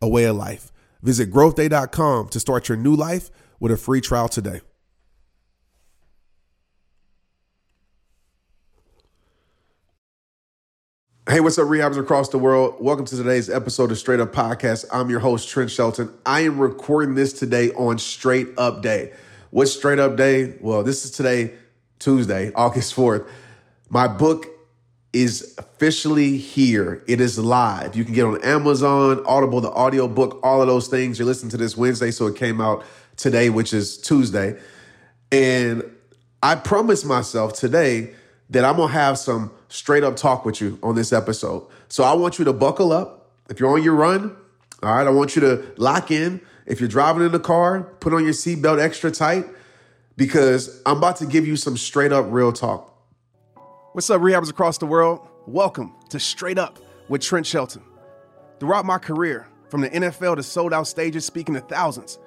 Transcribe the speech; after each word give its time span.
a 0.00 0.08
way 0.08 0.24
of 0.24 0.36
life. 0.36 0.72
Visit 1.02 1.30
growthday.com 1.30 2.28
to 2.28 2.40
start 2.40 2.68
your 2.68 2.78
new 2.78 2.94
life 2.94 3.30
with 3.58 3.72
a 3.72 3.76
free 3.76 4.00
trial 4.00 4.28
today. 4.28 4.60
Hey, 11.28 11.38
what's 11.38 11.58
up, 11.58 11.68
rehabs 11.68 11.96
across 11.96 12.28
the 12.30 12.38
world? 12.38 12.76
Welcome 12.80 13.04
to 13.04 13.16
today's 13.16 13.48
episode 13.48 13.92
of 13.92 13.98
Straight 13.98 14.18
Up 14.18 14.32
Podcast. 14.32 14.86
I'm 14.92 15.10
your 15.10 15.20
host, 15.20 15.48
Trent 15.48 15.70
Shelton. 15.70 16.12
I 16.26 16.40
am 16.40 16.58
recording 16.58 17.14
this 17.14 17.32
today 17.32 17.70
on 17.72 17.98
Straight 17.98 18.48
Up 18.58 18.82
Day. 18.82 19.12
What's 19.50 19.72
Straight 19.72 20.00
Up 20.00 20.16
Day? 20.16 20.56
Well, 20.60 20.82
this 20.82 21.04
is 21.04 21.12
today, 21.12 21.54
Tuesday, 22.00 22.50
August 22.56 22.96
4th. 22.96 23.28
My 23.90 24.08
book 24.08 24.46
is 25.12 25.54
officially 25.58 26.36
here. 26.36 27.02
It 27.06 27.20
is 27.20 27.38
live. 27.38 27.96
You 27.96 28.04
can 28.04 28.14
get 28.14 28.24
on 28.24 28.42
Amazon, 28.42 29.22
Audible, 29.26 29.60
the 29.60 29.70
audio 29.70 30.06
book, 30.06 30.38
all 30.42 30.60
of 30.60 30.68
those 30.68 30.88
things. 30.88 31.18
You're 31.18 31.26
listening 31.26 31.50
to 31.50 31.56
this 31.56 31.76
Wednesday, 31.76 32.10
so 32.10 32.26
it 32.26 32.36
came 32.36 32.60
out 32.60 32.84
today, 33.16 33.50
which 33.50 33.72
is 33.72 33.98
Tuesday. 33.98 34.58
And 35.32 35.84
I 36.42 36.54
promised 36.54 37.04
myself 37.04 37.54
today 37.54 38.14
that 38.50 38.64
I'm 38.64 38.76
gonna 38.76 38.92
have 38.92 39.18
some 39.18 39.50
straight 39.68 40.04
up 40.04 40.16
talk 40.16 40.44
with 40.44 40.60
you 40.60 40.78
on 40.82 40.94
this 40.94 41.12
episode. 41.12 41.66
So 41.88 42.04
I 42.04 42.14
want 42.14 42.38
you 42.38 42.44
to 42.46 42.52
buckle 42.52 42.92
up. 42.92 43.32
If 43.48 43.58
you're 43.58 43.70
on 43.70 43.82
your 43.82 43.94
run, 43.94 44.36
all 44.82 44.94
right, 44.94 45.06
I 45.06 45.10
want 45.10 45.34
you 45.34 45.40
to 45.42 45.64
lock 45.76 46.10
in. 46.10 46.40
If 46.66 46.80
you're 46.80 46.88
driving 46.88 47.24
in 47.24 47.32
the 47.32 47.40
car, 47.40 47.82
put 47.82 48.14
on 48.14 48.24
your 48.24 48.32
seatbelt 48.32 48.80
extra 48.80 49.10
tight 49.10 49.44
because 50.16 50.80
I'm 50.86 50.98
about 50.98 51.16
to 51.16 51.26
give 51.26 51.46
you 51.46 51.56
some 51.56 51.76
straight 51.76 52.12
up 52.12 52.26
real 52.28 52.52
talk. 52.52 52.89
What's 53.92 54.08
up, 54.08 54.20
rehabbers 54.20 54.50
across 54.50 54.78
the 54.78 54.86
world? 54.86 55.26
Welcome 55.48 55.96
to 56.10 56.20
Straight 56.20 56.58
Up 56.58 56.78
with 57.08 57.22
Trent 57.22 57.44
Shelton. 57.44 57.82
Throughout 58.60 58.84
my 58.84 58.98
career, 58.98 59.48
from 59.68 59.80
the 59.80 59.90
NFL 59.90 60.36
to 60.36 60.44
sold 60.44 60.72
out 60.72 60.86
stages 60.86 61.24
speaking 61.24 61.56
to 61.56 61.60
thousands, 61.60 62.20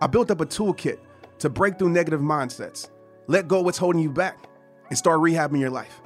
I 0.00 0.06
built 0.06 0.30
up 0.30 0.40
a 0.40 0.46
toolkit 0.46 1.00
to 1.40 1.50
break 1.50 1.76
through 1.76 1.88
negative 1.88 2.20
mindsets, 2.20 2.90
let 3.26 3.48
go 3.48 3.60
what's 3.62 3.78
holding 3.78 4.00
you 4.00 4.12
back, 4.12 4.48
and 4.90 4.96
start 4.96 5.18
rehabbing 5.18 5.58
your 5.58 5.70
life. 5.70 6.00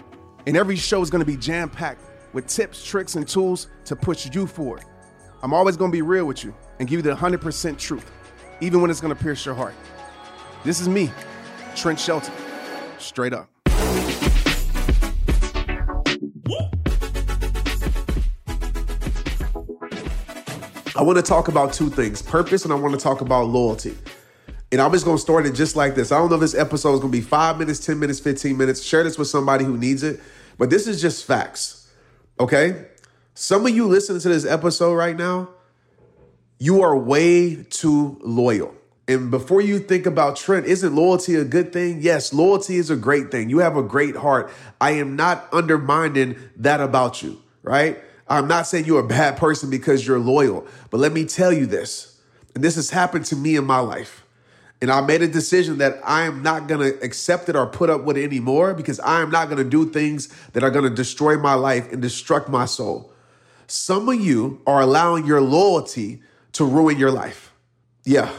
And 0.47 0.57
every 0.57 0.77
show 0.77 1.03
is 1.03 1.11
gonna 1.11 1.27
be 1.27 1.37
jam 1.37 1.69
packed 1.69 2.07
with 2.33 2.47
tips, 2.47 2.83
tricks, 2.83 3.15
and 3.15 3.29
tools 3.29 3.69
to 3.85 3.95
push 3.95 4.35
you 4.35 4.47
forward. 4.47 4.83
I'm 5.43 5.53
always 5.53 5.77
gonna 5.77 5.93
be 5.93 6.01
real 6.01 6.25
with 6.25 6.43
you 6.43 6.55
and 6.81 6.89
give 6.89 6.97
you 6.97 7.03
the 7.03 7.15
100% 7.15 7.79
truth, 7.79 8.11
even 8.63 8.81
when 8.81 8.91
it's 8.91 9.03
gonna 9.03 9.15
pierce 9.15 9.45
your 9.45 9.55
heart. 9.55 9.75
This 10.65 10.81
is 10.81 10.89
me, 10.89 11.11
Trent 11.77 12.01
Shelton, 12.01 12.33
straight 12.97 13.35
up. 13.35 13.51
I 21.03 21.05
want 21.05 21.17
to 21.17 21.23
talk 21.23 21.49
about 21.49 21.73
two 21.73 21.91
things 21.91 22.23
purpose, 22.23 22.63
and 22.63 22.73
I 22.73 22.77
want 22.77 22.95
to 22.95 23.01
talk 23.01 23.23
about 23.23 23.49
loyalty. 23.49 23.99
And 24.71 24.81
I'm 24.81 24.93
just 24.93 25.05
going 25.05 25.17
to 25.17 25.21
start 25.21 25.47
it 25.47 25.53
just 25.53 25.75
like 25.75 25.97
this. 25.97 26.13
I 26.13 26.19
don't 26.19 26.29
know 26.29 26.37
if 26.37 26.43
this 26.43 26.55
episode 26.55 26.95
is 26.95 27.01
going 27.01 27.11
to 27.11 27.19
be 27.19 27.25
five 27.25 27.59
minutes, 27.59 27.85
10 27.85 27.99
minutes, 27.99 28.21
15 28.21 28.57
minutes. 28.57 28.85
Share 28.85 29.03
this 29.03 29.19
with 29.19 29.27
somebody 29.27 29.65
who 29.65 29.77
needs 29.77 30.05
it. 30.05 30.21
But 30.59 30.71
this 30.71 30.87
is 30.87 31.03
just 31.03 31.25
facts. 31.25 31.91
Okay? 32.39 32.87
Some 33.35 33.67
of 33.67 33.75
you 33.75 33.89
listening 33.89 34.21
to 34.21 34.29
this 34.29 34.47
episode 34.47 34.95
right 34.95 35.17
now, 35.17 35.49
you 36.61 36.83
are 36.83 36.97
way 36.97 37.65
too 37.65 38.21
loyal. 38.23 38.73
And 39.09 39.29
before 39.29 39.61
you 39.61 39.81
think 39.81 40.07
about 40.07 40.37
Trent, 40.37 40.67
isn't 40.67 40.95
loyalty 40.95 41.35
a 41.35 41.43
good 41.45 41.73
thing? 41.73 42.01
Yes, 42.01 42.33
loyalty 42.33 42.77
is 42.77 42.91
a 42.91 42.97
great 42.97 43.33
thing. 43.33 43.51
You 43.51 43.59
have 43.59 43.77
a 43.77 43.83
great 43.83 44.15
heart. 44.15 44.53
I 44.81 44.93
am 44.93 45.17
not 45.17 45.49
undermining 45.53 46.37
that 46.59 46.81
about 46.81 47.25
you, 47.25 47.43
right? 47.65 47.99
I'm 48.29 48.49
not 48.49 48.67
saying 48.67 48.85
you're 48.85 49.01
a 49.01 49.07
bad 49.07 49.37
person 49.37 49.71
because 49.71 50.07
you're 50.07 50.19
loyal, 50.19 50.67
but 50.91 50.99
let 50.99 51.13
me 51.13 51.25
tell 51.25 51.53
you 51.53 51.67
this, 51.67 52.21
and 52.55 52.63
this 52.63 52.77
has 52.77 52.91
happened 52.91 53.25
to 53.27 53.37
me 53.37 53.57
in 53.57 53.65
my 53.65 53.81
life. 53.81 54.25
And 54.81 54.91
I 54.91 55.01
made 55.01 55.23
a 55.23 55.29
decision 55.29 55.79
that 55.79 56.01
I 56.05 56.23
am 56.23 56.43
not 56.43 56.67
going 56.67 56.81
to 56.81 56.99
accept 57.05 57.49
it 57.49 57.55
or 57.55 57.67
put 57.69 57.89
up 57.89 58.03
with 58.03 58.17
it 58.17 58.25
anymore 58.25 58.75
because 58.75 58.99
I 58.99 59.23
am 59.23 59.31
not 59.31 59.49
going 59.49 59.63
to 59.63 59.69
do 59.69 59.89
things 59.89 60.27
that 60.55 60.65
are 60.65 60.71
going 60.71 60.85
to 60.85 60.91
destroy 60.91 61.37
my 61.37 61.55
life 61.55 61.93
and 61.93 62.03
destruct 62.03 62.49
my 62.49 62.65
soul. 62.65 63.13
Some 63.69 64.09
of 64.09 64.21
you 64.21 64.61
are 64.67 64.81
allowing 64.81 65.25
your 65.25 65.41
loyalty 65.41 66.21
to 66.55 66.65
ruin 66.65 66.99
your 66.99 67.13
life. 67.13 67.53
Yeah. 68.05 68.31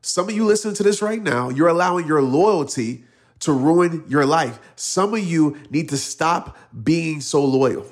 Some 0.00 0.28
of 0.28 0.34
you 0.34 0.44
listening 0.44 0.74
to 0.74 0.82
this 0.82 1.00
right 1.00 1.22
now, 1.22 1.50
you're 1.50 1.68
allowing 1.68 2.08
your 2.08 2.20
loyalty 2.20 3.04
to 3.38 3.52
ruin 3.52 4.04
your 4.08 4.26
life. 4.26 4.58
Some 4.74 5.14
of 5.14 5.20
you 5.20 5.56
need 5.70 5.88
to 5.90 5.96
stop 5.96 6.58
being 6.82 7.20
so 7.20 7.44
loyal. 7.44 7.86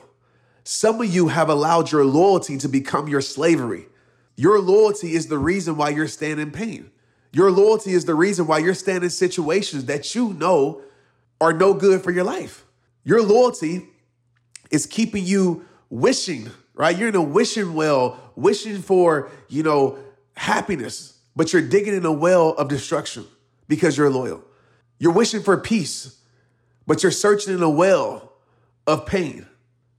Some 0.64 1.00
of 1.00 1.12
you 1.12 1.28
have 1.28 1.48
allowed 1.48 1.90
your 1.90 2.04
loyalty 2.04 2.58
to 2.58 2.68
become 2.68 3.08
your 3.08 3.20
slavery. 3.20 3.86
Your 4.36 4.60
loyalty 4.60 5.14
is 5.14 5.26
the 5.26 5.38
reason 5.38 5.76
why 5.76 5.90
you're 5.90 6.08
staying 6.08 6.38
in 6.38 6.50
pain. 6.50 6.90
Your 7.32 7.50
loyalty 7.50 7.92
is 7.92 8.04
the 8.04 8.14
reason 8.14 8.46
why 8.46 8.58
you're 8.58 8.74
staying 8.74 9.02
in 9.02 9.10
situations 9.10 9.84
that 9.86 10.14
you 10.14 10.32
know 10.34 10.82
are 11.40 11.52
no 11.52 11.74
good 11.74 12.02
for 12.02 12.10
your 12.10 12.24
life. 12.24 12.64
Your 13.04 13.22
loyalty 13.22 13.86
is 14.70 14.86
keeping 14.86 15.24
you 15.24 15.66
wishing, 15.88 16.50
right? 16.74 16.96
You're 16.96 17.08
in 17.08 17.14
a 17.14 17.22
wishing 17.22 17.74
well, 17.74 18.18
wishing 18.36 18.82
for, 18.82 19.30
you 19.48 19.62
know, 19.62 19.98
happiness, 20.34 21.18
but 21.36 21.52
you're 21.52 21.62
digging 21.62 21.94
in 21.94 22.04
a 22.04 22.12
well 22.12 22.50
of 22.50 22.68
destruction 22.68 23.26
because 23.68 23.96
you're 23.96 24.10
loyal. 24.10 24.44
You're 24.98 25.12
wishing 25.12 25.42
for 25.42 25.56
peace, 25.56 26.18
but 26.86 27.02
you're 27.02 27.12
searching 27.12 27.54
in 27.54 27.62
a 27.62 27.70
well 27.70 28.32
of 28.86 29.06
pain. 29.06 29.46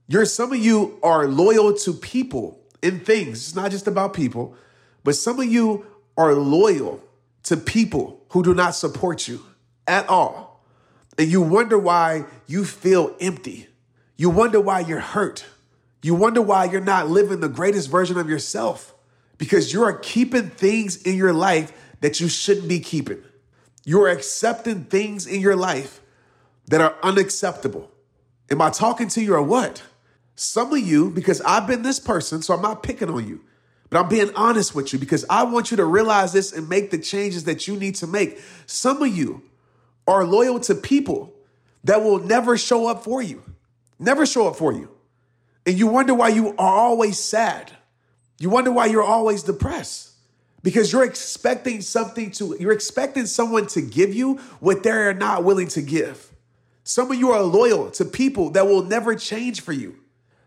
You're 0.08 0.24
some 0.24 0.52
of 0.52 0.58
you 0.58 0.98
are 1.02 1.26
loyal 1.26 1.74
to 1.78 1.92
people 1.92 2.60
and 2.82 3.04
things. 3.04 3.48
It's 3.48 3.54
not 3.54 3.70
just 3.70 3.86
about 3.86 4.14
people, 4.14 4.54
but 5.04 5.16
some 5.16 5.40
of 5.40 5.46
you 5.46 5.86
are 6.16 6.34
loyal 6.34 7.02
to 7.44 7.56
people 7.56 8.24
who 8.30 8.42
do 8.42 8.54
not 8.54 8.74
support 8.74 9.28
you 9.28 9.42
at 9.86 10.08
all. 10.08 10.64
And 11.18 11.28
you 11.30 11.40
wonder 11.40 11.78
why 11.78 12.24
you 12.46 12.64
feel 12.64 13.14
empty. 13.20 13.68
You 14.16 14.30
wonder 14.30 14.60
why 14.60 14.80
you're 14.80 15.00
hurt. 15.00 15.44
You 16.02 16.14
wonder 16.14 16.42
why 16.42 16.64
you're 16.64 16.80
not 16.80 17.08
living 17.08 17.40
the 17.40 17.48
greatest 17.48 17.90
version 17.90 18.18
of 18.18 18.28
yourself 18.28 18.94
because 19.38 19.72
you 19.72 19.82
are 19.82 19.98
keeping 19.98 20.50
things 20.50 20.96
in 21.02 21.16
your 21.16 21.32
life 21.32 21.72
that 22.00 22.20
you 22.20 22.28
shouldn't 22.28 22.68
be 22.68 22.80
keeping. 22.80 23.22
You're 23.84 24.08
accepting 24.08 24.84
things 24.84 25.26
in 25.26 25.40
your 25.40 25.56
life 25.56 26.00
that 26.66 26.80
are 26.80 26.96
unacceptable. 27.02 27.90
Am 28.50 28.60
I 28.60 28.70
talking 28.70 29.08
to 29.08 29.22
you 29.22 29.34
or 29.34 29.42
what? 29.42 29.82
Some 30.42 30.72
of 30.72 30.80
you, 30.80 31.08
because 31.08 31.40
I've 31.42 31.68
been 31.68 31.82
this 31.82 32.00
person, 32.00 32.42
so 32.42 32.52
I'm 32.52 32.62
not 32.62 32.82
picking 32.82 33.08
on 33.08 33.28
you, 33.28 33.44
but 33.90 34.00
I'm 34.00 34.08
being 34.08 34.34
honest 34.34 34.74
with 34.74 34.92
you 34.92 34.98
because 34.98 35.24
I 35.30 35.44
want 35.44 35.70
you 35.70 35.76
to 35.76 35.84
realize 35.84 36.32
this 36.32 36.52
and 36.52 36.68
make 36.68 36.90
the 36.90 36.98
changes 36.98 37.44
that 37.44 37.68
you 37.68 37.76
need 37.76 37.94
to 37.96 38.08
make. 38.08 38.40
Some 38.66 39.00
of 39.02 39.16
you 39.16 39.44
are 40.04 40.24
loyal 40.24 40.58
to 40.60 40.74
people 40.74 41.32
that 41.84 42.02
will 42.02 42.18
never 42.18 42.58
show 42.58 42.88
up 42.88 43.04
for 43.04 43.22
you, 43.22 43.40
never 44.00 44.26
show 44.26 44.48
up 44.48 44.56
for 44.56 44.72
you. 44.72 44.90
And 45.64 45.78
you 45.78 45.86
wonder 45.86 46.12
why 46.12 46.30
you 46.30 46.56
are 46.58 46.74
always 46.74 47.20
sad. 47.20 47.70
You 48.40 48.50
wonder 48.50 48.72
why 48.72 48.86
you're 48.86 49.00
always 49.00 49.44
depressed 49.44 50.10
because 50.64 50.92
you're 50.92 51.04
expecting 51.04 51.82
something 51.82 52.32
to, 52.32 52.56
you're 52.58 52.72
expecting 52.72 53.26
someone 53.26 53.68
to 53.68 53.80
give 53.80 54.12
you 54.12 54.38
what 54.58 54.82
they're 54.82 55.14
not 55.14 55.44
willing 55.44 55.68
to 55.68 55.82
give. 55.82 56.32
Some 56.82 57.12
of 57.12 57.16
you 57.16 57.30
are 57.30 57.42
loyal 57.42 57.92
to 57.92 58.04
people 58.04 58.50
that 58.50 58.66
will 58.66 58.82
never 58.82 59.14
change 59.14 59.60
for 59.60 59.72
you. 59.72 60.01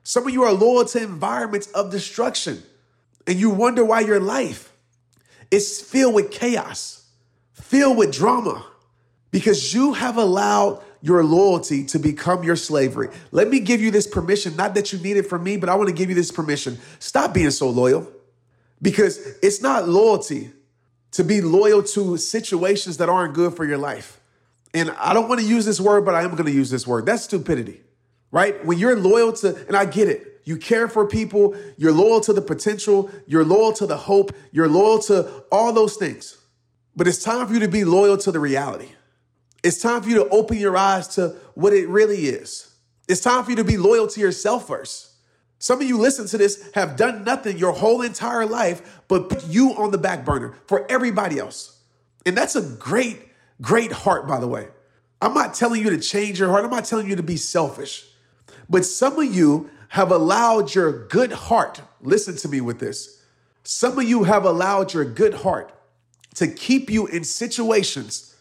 Some 0.07 0.27
of 0.27 0.33
you 0.33 0.43
are 0.43 0.53
loyal 0.53 0.85
to 0.85 1.01
environments 1.01 1.65
of 1.71 1.89
destruction, 1.89 2.61
and 3.25 3.39
you 3.39 3.49
wonder 3.49 3.83
why 3.83 4.01
your 4.01 4.19
life 4.19 4.71
is 5.49 5.81
filled 5.81 6.13
with 6.13 6.29
chaos, 6.29 7.07
filled 7.53 7.97
with 7.97 8.13
drama, 8.13 8.63
because 9.31 9.73
you 9.73 9.93
have 9.93 10.17
allowed 10.17 10.83
your 11.01 11.23
loyalty 11.23 11.85
to 11.85 11.97
become 11.97 12.43
your 12.43 12.55
slavery. 12.55 13.09
Let 13.31 13.49
me 13.49 13.59
give 13.59 13.81
you 13.81 13.89
this 13.89 14.05
permission, 14.05 14.55
not 14.55 14.75
that 14.75 14.93
you 14.93 14.99
need 14.99 15.17
it 15.17 15.23
from 15.23 15.43
me, 15.43 15.57
but 15.57 15.69
I 15.69 15.75
want 15.75 15.89
to 15.89 15.95
give 15.95 16.09
you 16.09 16.15
this 16.15 16.31
permission. 16.31 16.77
Stop 16.99 17.33
being 17.33 17.49
so 17.49 17.67
loyal 17.67 18.07
because 18.83 19.17
it's 19.41 19.59
not 19.59 19.89
loyalty 19.89 20.51
to 21.13 21.23
be 21.23 21.41
loyal 21.41 21.81
to 21.81 22.17
situations 22.17 22.97
that 22.97 23.09
aren't 23.09 23.33
good 23.33 23.55
for 23.55 23.65
your 23.65 23.79
life. 23.79 24.19
And 24.71 24.91
I 24.99 25.15
don't 25.15 25.27
want 25.27 25.41
to 25.41 25.47
use 25.47 25.65
this 25.65 25.81
word, 25.81 26.05
but 26.05 26.13
I 26.13 26.21
am 26.21 26.31
going 26.31 26.45
to 26.45 26.51
use 26.51 26.69
this 26.69 26.85
word. 26.85 27.07
That's 27.07 27.23
stupidity 27.23 27.81
right? 28.31 28.63
When 28.65 28.77
you're 28.77 28.97
loyal 28.97 29.33
to, 29.33 29.55
and 29.67 29.75
I 29.75 29.85
get 29.85 30.07
it, 30.07 30.41
you 30.43 30.57
care 30.57 30.87
for 30.87 31.07
people, 31.07 31.55
you're 31.77 31.91
loyal 31.91 32.21
to 32.21 32.33
the 32.33 32.41
potential, 32.41 33.09
you're 33.25 33.43
loyal 33.43 33.73
to 33.73 33.87
the 33.87 33.97
hope, 33.97 34.31
you're 34.51 34.67
loyal 34.67 34.99
to 35.03 35.43
all 35.51 35.73
those 35.73 35.95
things. 35.95 36.37
But 36.95 37.07
it's 37.07 37.23
time 37.23 37.47
for 37.47 37.53
you 37.53 37.59
to 37.61 37.67
be 37.67 37.83
loyal 37.83 38.17
to 38.17 38.31
the 38.31 38.39
reality. 38.39 38.89
It's 39.63 39.81
time 39.81 40.03
for 40.03 40.09
you 40.09 40.15
to 40.23 40.29
open 40.29 40.57
your 40.57 40.77
eyes 40.77 41.07
to 41.15 41.35
what 41.55 41.73
it 41.73 41.87
really 41.89 42.27
is. 42.27 42.75
It's 43.07 43.21
time 43.21 43.43
for 43.43 43.49
you 43.49 43.55
to 43.57 43.63
be 43.63 43.77
loyal 43.77 44.07
to 44.07 44.19
yourself 44.19 44.67
first. 44.67 45.11
Some 45.57 45.81
of 45.81 45.87
you 45.87 45.97
listen 45.97 46.27
to 46.27 46.37
this 46.37 46.69
have 46.75 46.95
done 46.95 47.23
nothing 47.23 47.57
your 47.57 47.71
whole 47.71 48.03
entire 48.03 48.45
life 48.45 49.01
but 49.07 49.29
put 49.29 49.47
you 49.47 49.71
on 49.73 49.89
the 49.91 49.97
back 49.97 50.23
burner 50.23 50.53
for 50.67 50.85
everybody 50.91 51.39
else. 51.39 51.79
And 52.25 52.37
that's 52.37 52.55
a 52.55 52.61
great, 52.61 53.19
great 53.61 53.91
heart, 53.91 54.27
by 54.27 54.39
the 54.39 54.47
way. 54.47 54.67
I'm 55.21 55.33
not 55.33 55.55
telling 55.55 55.81
you 55.81 55.89
to 55.91 55.99
change 55.99 56.39
your 56.39 56.49
heart. 56.49 56.65
I'm 56.65 56.71
not 56.71 56.85
telling 56.85 57.09
you 57.09 57.15
to 57.15 57.23
be 57.23 57.37
selfish. 57.37 58.05
But 58.69 58.85
some 58.85 59.19
of 59.19 59.33
you 59.33 59.69
have 59.89 60.11
allowed 60.11 60.73
your 60.73 61.07
good 61.07 61.31
heart, 61.31 61.81
listen 62.01 62.35
to 62.37 62.49
me 62.49 62.61
with 62.61 62.79
this. 62.79 63.23
Some 63.63 63.97
of 63.97 64.05
you 64.05 64.23
have 64.23 64.45
allowed 64.45 64.93
your 64.93 65.05
good 65.05 65.33
heart 65.33 65.71
to 66.35 66.47
keep 66.47 66.89
you 66.89 67.07
in 67.07 67.23
situations 67.23 68.35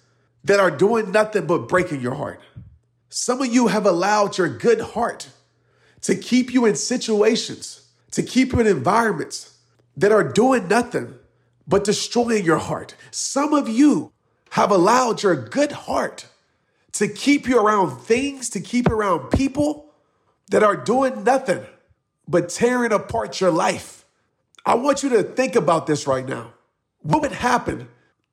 that 0.44 0.60
are 0.60 0.70
doing 0.70 1.12
nothing 1.12 1.46
but 1.46 1.68
breaking 1.68 2.00
your 2.00 2.14
heart. 2.14 2.40
Some 3.08 3.40
of 3.40 3.52
you 3.52 3.68
have 3.68 3.86
allowed 3.86 4.36
your 4.36 4.48
good 4.48 4.80
heart 4.80 5.28
to 6.02 6.14
keep 6.14 6.52
you 6.52 6.66
in 6.66 6.74
situations, 6.74 7.88
to 8.10 8.22
keep 8.22 8.52
you 8.52 8.60
in 8.60 8.66
environments 8.66 9.56
that 9.96 10.12
are 10.12 10.24
doing 10.24 10.68
nothing 10.68 11.14
but 11.66 11.84
destroying 11.84 12.44
your 12.44 12.58
heart. 12.58 12.94
Some 13.10 13.54
of 13.54 13.68
you 13.68 14.12
have 14.50 14.70
allowed 14.70 15.22
your 15.22 15.36
good 15.36 15.72
heart 15.72 16.26
to 16.92 17.08
keep 17.08 17.48
you 17.48 17.58
around 17.58 17.98
things, 18.00 18.50
to 18.50 18.60
keep 18.60 18.88
you 18.88 18.94
around 18.94 19.30
people 19.30 19.83
that 20.48 20.62
are 20.62 20.76
doing 20.76 21.24
nothing 21.24 21.64
but 22.28 22.48
tearing 22.48 22.92
apart 22.92 23.40
your 23.40 23.50
life. 23.50 24.04
I 24.64 24.74
want 24.76 25.02
you 25.02 25.10
to 25.10 25.22
think 25.22 25.56
about 25.56 25.86
this 25.86 26.06
right 26.06 26.26
now. 26.26 26.54
What 27.02 27.22
would 27.22 27.32
happen 27.32 27.88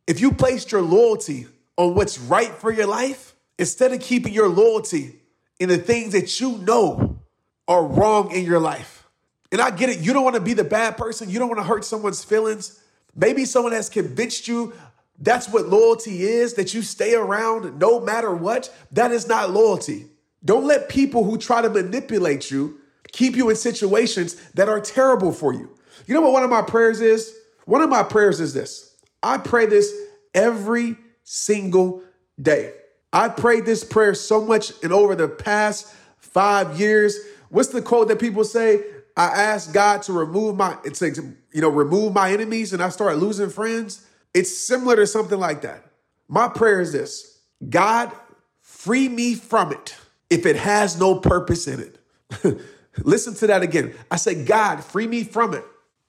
if 0.07 0.21
you 0.21 0.31
placed 0.31 0.71
your 0.71 0.81
loyalty 0.81 1.47
on 1.77 1.95
what's 1.95 2.17
right 2.19 2.51
for 2.51 2.71
your 2.71 2.87
life 2.87 3.35
instead 3.57 3.91
of 3.91 3.99
keeping 3.99 4.33
your 4.33 4.47
loyalty 4.47 5.19
in 5.59 5.69
the 5.69 5.77
things 5.77 6.13
that 6.13 6.39
you 6.39 6.57
know 6.59 7.19
are 7.67 7.85
wrong 7.85 8.31
in 8.31 8.45
your 8.45 8.59
life? 8.59 9.07
And 9.51 9.59
I 9.59 9.71
get 9.71 9.89
it. 9.89 9.99
You 9.99 10.13
don't 10.13 10.23
want 10.23 10.35
to 10.35 10.41
be 10.41 10.53
the 10.53 10.63
bad 10.63 10.97
person. 10.97 11.29
You 11.29 11.39
don't 11.39 11.49
want 11.49 11.59
to 11.59 11.65
hurt 11.65 11.83
someone's 11.83 12.23
feelings. 12.23 12.81
Maybe 13.13 13.43
someone 13.43 13.73
has 13.73 13.89
convinced 13.89 14.47
you 14.47 14.73
that's 15.19 15.47
what 15.49 15.67
loyalty 15.67 16.23
is, 16.23 16.55
that 16.55 16.73
you 16.73 16.81
stay 16.81 17.13
around 17.13 17.77
no 17.77 17.99
matter 17.99 18.33
what. 18.33 18.73
That 18.91 19.11
is 19.11 19.27
not 19.27 19.51
loyalty. 19.51 20.07
Don't 20.43 20.65
let 20.65 20.89
people 20.89 21.23
who 21.23 21.37
try 21.37 21.61
to 21.61 21.69
manipulate 21.69 22.49
you 22.49 22.81
keep 23.11 23.35
you 23.35 23.49
in 23.49 23.55
situations 23.55 24.35
that 24.51 24.69
are 24.69 24.79
terrible 24.79 25.31
for 25.31 25.53
you. 25.53 25.69
You 26.07 26.13
know 26.13 26.21
what 26.21 26.33
one 26.33 26.43
of 26.43 26.49
my 26.49 26.61
prayers 26.61 27.01
is? 27.01 27.35
One 27.65 27.81
of 27.81 27.89
my 27.89 28.03
prayers 28.03 28.39
is 28.39 28.53
this 28.53 28.95
I 29.21 29.37
pray 29.37 29.65
this 29.65 29.93
every 30.33 30.97
single 31.23 32.01
day. 32.41 32.73
I 33.13 33.27
prayed 33.29 33.65
this 33.65 33.83
prayer 33.83 34.13
so 34.15 34.43
much 34.43 34.71
and 34.83 34.93
over 34.93 35.15
the 35.15 35.27
past 35.27 35.93
five 36.17 36.79
years. 36.79 37.19
What's 37.49 37.69
the 37.69 37.81
quote 37.81 38.07
that 38.07 38.19
people 38.19 38.45
say? 38.45 38.83
I 39.17 39.25
asked 39.25 39.73
God 39.73 40.03
to 40.03 40.13
remove 40.13 40.55
my, 40.55 40.77
it's 40.85 41.01
like, 41.01 41.17
you 41.17 41.61
know, 41.61 41.67
remove 41.67 42.13
my 42.13 42.31
enemies 42.31 42.71
and 42.71 42.81
I 42.81 42.87
start 42.87 43.17
losing 43.17 43.49
friends. 43.49 44.07
It's 44.33 44.57
similar 44.57 44.95
to 44.95 45.05
something 45.05 45.37
like 45.37 45.63
that. 45.63 45.83
My 46.29 46.47
prayer 46.47 46.79
is 46.79 46.93
this 46.93 47.41
God, 47.67 48.13
free 48.61 49.09
me 49.09 49.35
from 49.35 49.73
it 49.73 49.97
if 50.31 50.45
it 50.45 50.55
has 50.55 50.97
no 50.97 51.19
purpose 51.19 51.67
in 51.67 51.81
it. 51.81 52.59
Listen 53.03 53.35
to 53.35 53.47
that 53.47 53.61
again. 53.61 53.93
I 54.09 54.15
say, 54.15 54.45
God, 54.45 54.83
free 54.83 55.05
me 55.05 55.23
from 55.23 55.53
it 55.53 55.63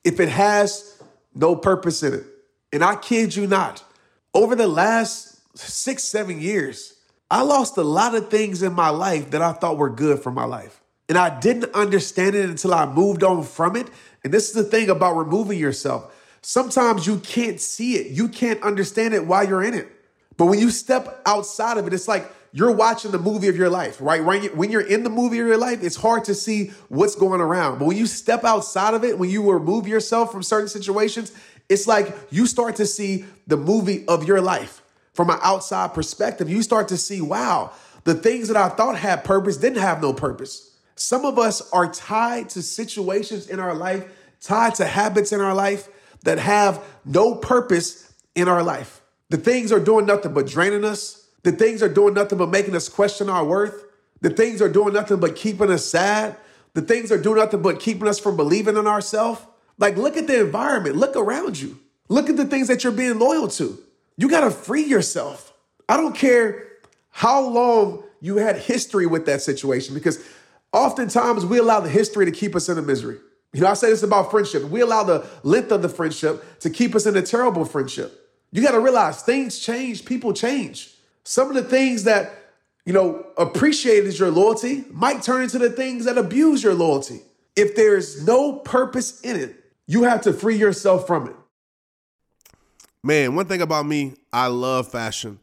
if 0.05 0.21
it 0.21 0.29
has 0.31 1.03
no 1.35 1.57
purpose 1.57 2.03
in 2.03 2.15
it. 2.15 2.25
And 2.73 2.83
I 2.83 2.97
kid 2.97 3.37
you 3.37 3.47
not, 3.47 3.85
over 4.33 4.55
the 4.55 4.69
last 4.69 5.41
six, 5.59 6.05
seven 6.05 6.41
years, 6.41 6.95
I 7.31 7.43
lost 7.43 7.77
a 7.77 7.83
lot 7.83 8.15
of 8.15 8.31
things 8.31 8.63
in 8.63 8.73
my 8.73 8.91
life 8.91 9.33
that 9.33 9.43
I 9.43 9.53
thought 9.53 9.77
were 9.77 9.91
good 9.91 10.21
for 10.21 10.31
my 10.31 10.45
life. 10.45 10.81
And 11.09 11.19
I 11.19 11.41
didn't 11.41 11.75
understand 11.75 12.37
it 12.37 12.49
until 12.49 12.73
I 12.73 12.87
moved 12.87 13.25
on 13.25 13.43
from 13.43 13.75
it. 13.75 13.89
And 14.23 14.33
this 14.33 14.49
is 14.49 14.55
the 14.55 14.65
thing 14.65 14.89
about 14.89 15.17
removing 15.17 15.59
yourself. 15.59 16.15
Sometimes 16.43 17.07
you 17.07 17.19
can't 17.19 17.61
see 17.61 17.97
it, 17.97 18.13
you 18.13 18.29
can't 18.29 18.63
understand 18.63 19.15
it 19.15 19.27
while 19.27 19.47
you're 19.47 19.65
in 19.65 19.75
it. 19.75 19.89
But 20.37 20.47
when 20.47 20.61
you 20.61 20.71
step 20.71 21.21
outside 21.27 21.77
of 21.77 21.87
it, 21.87 21.93
it's 21.93 22.09
like 22.09 22.31
you're 22.53 22.73
watching 22.73 23.11
the 23.11 23.19
movie 23.19 23.49
of 23.49 23.57
your 23.57 23.71
life, 23.71 23.97
right? 24.01 24.23
When 24.23 24.71
you're 24.71 24.87
in 24.87 25.05
the 25.05 25.11
movie 25.11 25.39
of 25.41 25.47
your 25.47 25.57
life, 25.57 25.83
it's 25.83 25.97
hard 25.97 26.25
to 26.25 26.35
see 26.35 26.69
what's 26.89 27.15
going 27.15 27.41
around. 27.41 27.79
But 27.79 27.87
when 27.87 27.97
you 27.97 28.07
step 28.07 28.45
outside 28.45 28.93
of 28.93 29.05
it, 29.05 29.19
when 29.19 29.31
you 29.31 29.51
remove 29.51 29.89
yourself 29.89 30.31
from 30.31 30.43
certain 30.43 30.69
situations, 30.69 31.33
it's 31.69 31.87
like 31.87 32.15
you 32.31 32.47
start 32.47 32.77
to 32.77 32.87
see 32.87 33.25
the 33.47 33.57
movie 33.57 34.07
of 34.07 34.25
your 34.29 34.43
life 34.43 34.83
from 35.15 35.31
an 35.31 35.39
outside 35.43 35.95
perspective. 35.95 36.51
You 36.51 36.63
start 36.63 36.89
to 36.89 36.99
see, 36.99 37.23
wow, 37.23 37.73
the 38.05 38.15
things 38.15 38.49
that 38.49 38.57
I 38.57 38.69
thought 38.69 38.99
had 38.99 39.25
purpose 39.25 39.57
didn't 39.57 39.81
have 39.81 40.03
no 40.03 40.13
purpose. 40.13 40.77
Some 40.95 41.25
of 41.25 41.39
us 41.39 41.71
are 41.71 41.91
tied 41.91 42.51
to 42.51 42.63
situations 42.63 43.49
in 43.49 43.61
our 43.61 43.75
life, 43.75 44.05
tied 44.43 44.75
to 44.75 44.85
habits 44.85 45.33
in 45.33 45.41
our 45.41 45.55
life 45.55 45.89
that 46.25 46.39
have 46.39 46.85
no 47.05 47.35
purpose 47.35 48.13
in 48.35 48.47
our 48.47 48.63
life. 48.63 49.01
The 49.31 49.39
things 49.39 49.73
are 49.73 49.81
doing 49.81 50.05
nothing 50.05 50.35
but 50.35 50.47
draining 50.47 50.85
us. 50.85 51.22
The 51.43 51.53
things 51.53 51.83
are 51.83 51.89
doing 51.89 52.15
nothing 52.15 52.39
but 52.39 52.51
making 52.51 52.77
us 52.77 52.89
question 52.89 53.29
our 53.29 53.45
worth. 53.45 53.85
The 54.21 54.31
things 54.31 54.63
are 54.63 54.69
doing 54.69 54.95
nothing 54.95 55.19
but 55.19 55.37
keeping 55.37 55.71
us 55.71 55.85
sad. 55.85 56.37
The 56.75 56.83
things 56.83 57.11
are 57.11 57.21
doing 57.21 57.39
nothing 57.39 57.63
but 57.63 57.81
keeping 57.81 58.09
us 58.09 58.19
from 58.19 58.37
believing 58.37 58.77
in 58.77 58.87
ourselves. 58.87 59.41
Like, 59.79 59.97
look 59.97 60.17
at 60.17 60.27
the 60.27 60.41
environment, 60.41 60.97
look 60.97 61.17
around 61.17 61.61
you. 61.61 61.79
Look 62.09 62.29
at 62.29 62.37
the 62.37 62.45
things 62.45 62.69
that 62.69 62.85
you're 62.85 62.93
being 62.93 63.19
loyal 63.19 63.49
to. 63.49 63.79
You 64.17 64.29
got 64.29 64.41
to 64.41 64.51
free 64.51 64.85
yourself. 64.85 65.53
I 65.89 65.97
don't 65.97 66.15
care 66.15 66.69
how 67.11 67.47
long 67.49 68.05
you 68.21 68.37
had 68.37 68.57
history 68.57 69.07
with 69.07 69.27
that 69.27 69.43
situation 69.43 69.95
because 69.95 70.25
oftentimes 70.73 71.45
we 71.45 71.59
allow 71.59 71.81
the 71.81 71.89
history 71.89 72.25
to 72.25 72.31
keep 72.31 72.55
us 72.55 72.69
in 72.69 72.79
a 72.79 72.83
misery. 72.83 73.19
You 73.53 73.61
know, 73.63 73.69
I 73.69 73.75
say 73.75 73.91
this 73.91 74.03
about 74.03 74.31
friendship. 74.31 74.63
We 74.65 74.81
allow 74.81 75.03
the 75.03 75.27
length 75.43 75.73
of 75.73 75.83
the 75.83 75.89
friendship 75.89 76.61
to 76.61 76.71
keep 76.71 76.95
us 76.95 77.05
in 77.05 77.17
a 77.17 77.23
terrible 77.23 77.65
friendship. 77.65 78.19
You 78.51 78.63
got 78.63 78.73
to 78.73 78.81
realize 78.81 79.23
things 79.23 79.59
change, 79.59 80.05
people 80.05 80.33
change. 80.33 80.92
Some 81.25 81.49
of 81.49 81.55
the 81.55 81.63
things 81.63 82.05
that, 82.05 82.33
you 82.85 82.93
know, 82.93 83.27
appreciated 83.37 84.19
your 84.19 84.31
loyalty 84.31 84.85
might 84.91 85.23
turn 85.23 85.43
into 85.43 85.59
the 85.59 85.71
things 85.71 86.05
that 86.05 86.19
abuse 86.19 86.63
your 86.63 86.75
loyalty. 86.75 87.23
If 87.55 87.77
there's 87.77 88.27
no 88.27 88.55
purpose 88.55 89.21
in 89.21 89.37
it, 89.37 89.57
you 89.87 90.05
have 90.05 90.23
to 90.23 90.33
free 90.33 90.57
yourself 90.57 91.07
from 91.07 91.29
it. 91.29 91.37
Man, 93.05 93.35
one 93.35 93.47
thing 93.47 93.63
about 93.63 93.87
me, 93.87 94.15
I 94.33 94.47
love 94.47 94.89
fashion. 94.89 95.39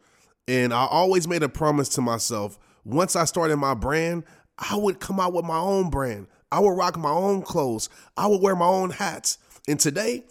And 0.48 0.74
I 0.74 0.86
always 0.86 1.28
made 1.28 1.44
a 1.44 1.50
promise 1.50 1.90
to 1.90 2.02
myself 2.02 2.58
once 2.84 3.16
I 3.16 3.26
started 3.26 3.58
my 3.58 3.74
brand, 3.74 4.24
I 4.58 4.76
would 4.76 5.00
come 5.00 5.20
out 5.20 5.34
with 5.34 5.46
my 5.46 5.60
own 5.60 5.90
brand. 5.90 6.28
I 6.52 6.60
would 6.60 6.72
rock 6.72 6.98
my 6.98 7.12
own 7.12 7.44
clothes. 7.44 7.90
I 8.18 8.28
would 8.28 8.42
wear 8.42 8.56
my 8.56 8.66
own 8.66 8.90
hats. 8.90 9.38
And 9.68 9.80
today, 9.80 10.24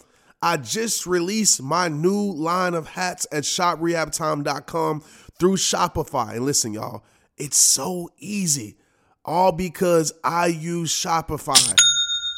I 0.42 0.56
just 0.56 1.06
released 1.06 1.62
my 1.62 1.88
new 1.88 2.32
line 2.32 2.74
of 2.74 2.88
hats 2.88 3.26
at 3.32 3.44
shoprehabtime.com 3.44 5.02
through 5.38 5.56
Shopify. 5.56 6.34
And 6.34 6.44
listen, 6.44 6.72
y'all, 6.72 7.04
it's 7.36 7.58
so 7.58 8.10
easy. 8.18 8.76
All 9.24 9.52
because 9.52 10.12
I 10.24 10.46
use 10.46 10.92
Shopify. 10.92 11.74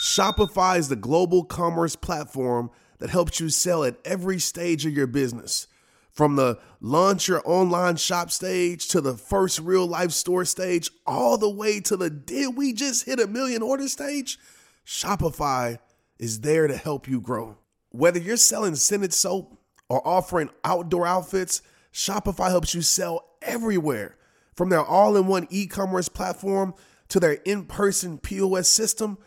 Shopify 0.01 0.79
is 0.79 0.89
the 0.89 0.97
global 0.97 1.45
commerce 1.45 1.95
platform 1.95 2.71
that 2.99 3.11
helps 3.11 3.41
you 3.41 3.49
sell 3.49 3.85
at 3.85 3.97
every 4.05 4.39
stage 4.39 4.87
of 4.87 4.93
your 4.93 5.07
business. 5.07 5.67
From 6.11 6.37
the 6.37 6.59
launch 6.81 7.29
your 7.29 7.43
online 7.45 7.97
shop 7.97 8.31
stage 8.31 8.89
to 8.89 9.01
the 9.01 9.15
first 9.15 9.61
real 9.61 9.87
life 9.87 10.11
store 10.11 10.45
stage, 10.45 10.91
all 11.07 11.39
the 11.39 11.49
way 11.49 11.81
to 11.81 11.97
the 11.97 12.11
did 12.11 12.57
we 12.57 12.73
just 12.73 13.07
hit 13.07 13.21
a 13.21 13.27
million 13.27 13.63
order 13.63 13.89
stage? 13.89 14.39
Shopify 14.85 15.79
is 16.19 16.41
there 16.41 16.67
to 16.67 16.77
help 16.77 17.09
you 17.09 17.21
grow. 17.21 17.57
Whether 17.91 18.19
you're 18.19 18.37
selling 18.37 18.75
scented 18.75 19.15
soap 19.15 19.57
or 19.89 20.07
offering 20.07 20.51
outdoor 20.65 21.07
outfits, 21.07 21.63
Shopify 21.93 22.49
helps 22.49 22.75
you 22.75 22.83
sell 22.83 23.27
everywhere. 23.43 24.17
From 24.55 24.69
their 24.69 24.85
all 24.85 25.17
in 25.17 25.27
one 25.27 25.47
e 25.51 25.67
commerce 25.67 26.09
platform 26.09 26.75
to 27.09 27.21
their 27.21 27.35
in 27.45 27.65
person 27.65 28.19
POS 28.19 28.69
system, 28.69 29.19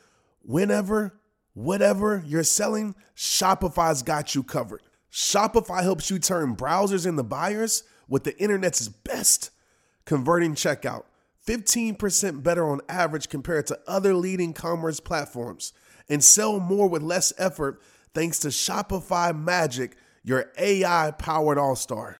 whenever, 0.42 1.20
whatever 1.54 2.24
you're 2.26 2.44
selling, 2.44 2.96
Shopify's 3.16 4.04
got 4.04 4.36
you 4.36 4.44
covered. 4.44 4.82
Shopify 5.12 5.84
helps 5.84 6.10
you 6.10 6.20
turn 6.20 6.56
browsers 6.56 7.06
into 7.06 7.24
buyers 7.24 7.84
with 8.08 8.24
the 8.24 8.38
internet's 8.40 8.88
best 8.88 9.52
converting 10.06 10.56
checkout. 10.56 11.04
15% 11.48 12.42
better 12.42 12.70
on 12.70 12.82
average 12.88 13.30
compared 13.30 13.68
to 13.68 13.80
other 13.86 14.14
leading 14.14 14.54
commerce 14.54 15.00
platforms. 15.00 15.74
And 16.10 16.24
sell 16.24 16.60
more 16.60 16.88
with 16.88 17.02
less 17.02 17.34
effort 17.38 17.82
thanks 18.14 18.40
to 18.40 18.50
Shopify 18.50 19.38
Magic, 19.38 19.96
your 20.24 20.52
AI 20.58 21.12
powered 21.12 21.58
all 21.58 21.76
star. 21.76 22.20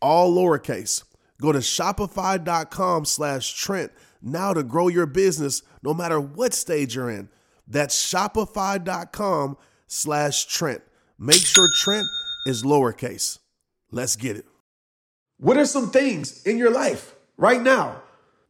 all 0.00 0.34
lowercase. 0.34 1.04
Go 1.40 1.52
to 1.52 1.58
shopify.com 1.58 3.04
slash 3.04 3.52
Trent 3.54 3.92
now 4.20 4.52
to 4.52 4.62
grow 4.62 4.88
your 4.88 5.06
business 5.06 5.62
no 5.82 5.94
matter 5.94 6.20
what 6.20 6.52
stage 6.52 6.96
you're 6.96 7.10
in. 7.10 7.28
That's 7.66 7.96
shopify.com 8.12 9.56
slash 9.86 10.46
Trent. 10.46 10.82
Make 11.18 11.44
sure 11.44 11.68
Trent 11.74 12.06
is 12.46 12.62
lowercase. 12.62 13.38
Let's 13.90 14.16
get 14.16 14.36
it. 14.36 14.46
What 15.38 15.56
are 15.56 15.66
some 15.66 15.90
things 15.90 16.42
in 16.44 16.58
your 16.58 16.70
life 16.70 17.14
right 17.36 17.60
now 17.60 18.02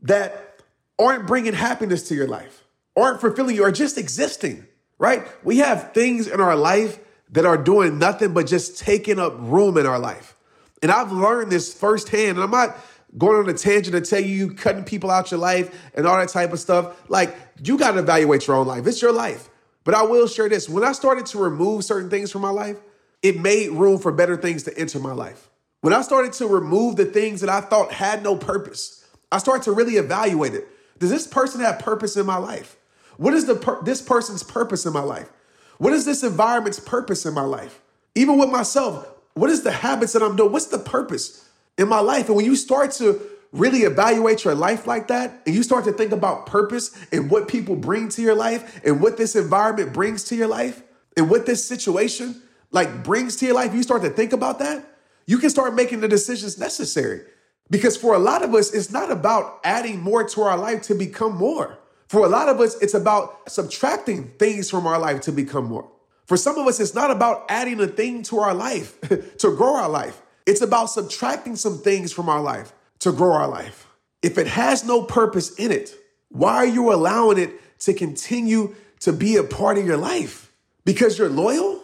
that 0.03 0.63
aren't 0.99 1.27
bringing 1.27 1.53
happiness 1.53 2.09
to 2.09 2.15
your 2.15 2.27
life, 2.27 2.65
aren't 2.97 3.21
fulfilling 3.21 3.57
you, 3.57 3.65
or 3.65 3.73
just 3.73 3.99
existing, 3.99 4.67
right? 4.99 5.27
We 5.45 5.59
have 5.59 5.93
things 5.93 6.27
in 6.27 6.41
our 6.41 6.57
life 6.57 6.99
that 7.31 7.45
are 7.45 7.59
doing 7.59 7.99
nothing 7.99 8.33
but 8.33 8.47
just 8.47 8.79
taking 8.79 9.19
up 9.19 9.35
room 9.37 9.77
in 9.77 9.87
our 9.87 9.99
life. 9.99 10.35
And 10.83 10.91
I've 10.91 11.13
learned 11.13 11.51
this 11.51 11.73
firsthand. 11.73 12.39
And 12.39 12.41
I'm 12.41 12.51
not 12.51 12.77
going 13.17 13.39
on 13.39 13.49
a 13.49 13.57
tangent 13.57 13.95
to 13.95 14.01
tell 14.01 14.21
you 14.21 14.35
you 14.35 14.55
cutting 14.55 14.85
people 14.85 15.11
out 15.11 15.31
your 15.31 15.41
life 15.41 15.75
and 15.95 16.07
all 16.07 16.19
that 16.19 16.29
type 16.29 16.53
of 16.53 16.61
stuff. 16.61 17.09
Like 17.11 17.37
you 17.63 17.79
got 17.79 17.93
to 17.93 17.99
evaluate 18.01 18.47
your 18.47 18.57
own 18.57 18.67
life. 18.67 18.87
It's 18.87 19.01
your 19.01 19.13
life. 19.13 19.49
But 19.85 19.95
I 19.95 20.03
will 20.03 20.27
share 20.27 20.49
this. 20.49 20.69
When 20.69 20.85
I 20.85 20.93
started 20.93 21.27
to 21.27 21.39
remove 21.39 21.85
certain 21.85 22.11
things 22.11 22.31
from 22.31 22.43
my 22.43 22.51
life, 22.51 22.79
it 23.23 23.41
made 23.41 23.71
room 23.71 23.99
for 23.99 24.13
better 24.13 24.37
things 24.37 24.65
to 24.65 24.79
enter 24.79 24.99
my 24.99 25.13
life. 25.13 25.49
When 25.81 25.93
I 25.93 26.03
started 26.03 26.33
to 26.35 26.47
remove 26.47 26.97
the 26.97 27.05
things 27.05 27.41
that 27.41 27.51
I 27.51 27.61
thought 27.61 27.93
had 27.93 28.23
no 28.23 28.37
purpose, 28.37 29.07
I 29.33 29.39
started 29.39 29.65
to 29.65 29.73
really 29.73 29.95
evaluate 29.95 30.55
it. 30.55 30.69
Does 30.99 31.11
this 31.11 31.27
person 31.27 31.61
have 31.61 31.79
purpose 31.79 32.17
in 32.17 32.27
my 32.27 32.37
life? 32.37 32.77
What 33.17 33.35
is 33.35 33.47
the 33.47 33.55
per- 33.55 33.83
this 33.83 34.03
person's 34.03 34.43
purpose 34.43 34.87
in 34.87 34.93
my 34.93 35.01
life? 35.01 35.31
What 35.79 35.93
is 35.93 36.05
this 36.05 36.23
environment's 36.23 36.81
purpose 36.81 37.25
in 37.25 37.35
my 37.35 37.43
life? 37.43 37.81
Even 38.15 38.39
with 38.39 38.51
myself, 38.51 39.09
what 39.39 39.51
is 39.51 39.63
the 39.63 39.73
habits 39.73 40.13
that 40.13 40.23
I'm 40.23 40.37
doing? 40.37 40.53
What's 40.53 40.67
the 40.67 40.79
purpose 40.79 41.49
in 41.77 41.89
my 41.89 42.01
life? 42.01 42.29
And 42.29 42.37
when 42.37 42.45
you 42.45 42.57
start 42.57 42.93
to 42.93 43.21
really 43.53 43.81
evaluate 43.81 44.45
your 44.45 44.55
life 44.55 44.87
like 44.87 45.09
that, 45.09 45.43
and 45.47 45.55
you 45.55 45.63
start 45.63 45.85
to 45.85 45.93
think 45.93 46.13
about 46.13 46.47
purpose 46.47 46.95
and 47.13 47.31
what 47.31 47.49
people 47.49 47.77
bring 47.77 48.09
to 48.11 48.23
your 48.23 48.35
life 48.35 48.81
and 48.85 49.01
what 49.01 49.17
this 49.17 49.35
environment 49.37 49.93
brings 49.93 50.25
to 50.25 50.37
your 50.37 50.49
life 50.49 50.83
and 51.17 51.31
what 51.31 51.47
this 51.47 51.65
situation 51.65 52.43
like 52.71 53.03
brings 53.03 53.37
to 53.37 53.47
your 53.47 53.55
life, 53.55 53.75
you 53.75 53.83
start 53.83 54.03
to 54.03 54.11
think 54.11 54.33
about 54.33 54.59
that, 54.59 54.85
you 55.27 55.39
can 55.39 55.51
start 55.51 55.75
making 55.75 56.01
the 56.01 56.09
decisions 56.09 56.59
necessary. 56.59 57.23
Because 57.71 57.97
for 57.97 58.15
a 58.15 58.19
lot 58.19 58.43
of 58.43 58.55
us, 58.55 58.73
it's 58.73 58.91
not 58.91 59.11
about 59.11 59.61
adding 59.65 60.01
more 60.01 60.25
to 60.25 60.43
our 60.43 60.57
life 60.57 60.83
to 60.83 60.95
become 60.95 61.37
more. 61.37 61.79
For 62.09 62.25
a 62.25 62.29
lot 62.29 62.49
of 62.49 62.61
us, 62.61 62.81
it's 62.81 62.95
about 62.95 63.51
subtracting 63.51 64.29
things 64.39 64.71
from 64.71 64.87
our 64.87 64.99
life 64.99 65.21
to 65.23 65.33
become 65.33 65.67
more. 65.67 65.91
For 66.29 66.37
some 66.37 66.59
of 66.59 66.67
us, 66.67 66.79
it's 66.79 66.95
not 66.95 67.11
about 67.11 67.47
adding 67.49 67.81
a 67.81 67.87
thing 67.87 68.23
to 68.25 68.41
our 68.41 68.53
life 68.53 69.01
to 69.39 69.57
grow 69.57 69.77
our 69.77 69.89
life. 69.89 70.21
It's 70.45 70.61
about 70.61 70.91
subtracting 70.91 71.57
some 71.57 71.79
things 71.79 72.13
from 72.13 72.29
our 72.29 72.43
life 72.43 72.73
to 73.01 73.13
grow 73.13 73.33
our 73.33 73.49
life. 73.49 73.87
If 74.23 74.37
it 74.37 74.47
has 74.47 74.85
no 74.85 75.03
purpose 75.03 75.55
in 75.55 75.73
it, 75.73 75.95
why 76.29 76.57
are 76.57 76.67
you 76.67 76.93
allowing 76.93 77.39
it 77.39 77.53
to 77.81 77.95
continue 77.95 78.75
to 79.01 79.13
be 79.13 79.37
a 79.37 79.43
part 79.43 79.79
of 79.79 79.87
your 79.87 79.97
life? 79.97 80.53
Because 80.85 81.19
you're 81.19 81.31
loyal? 81.31 81.83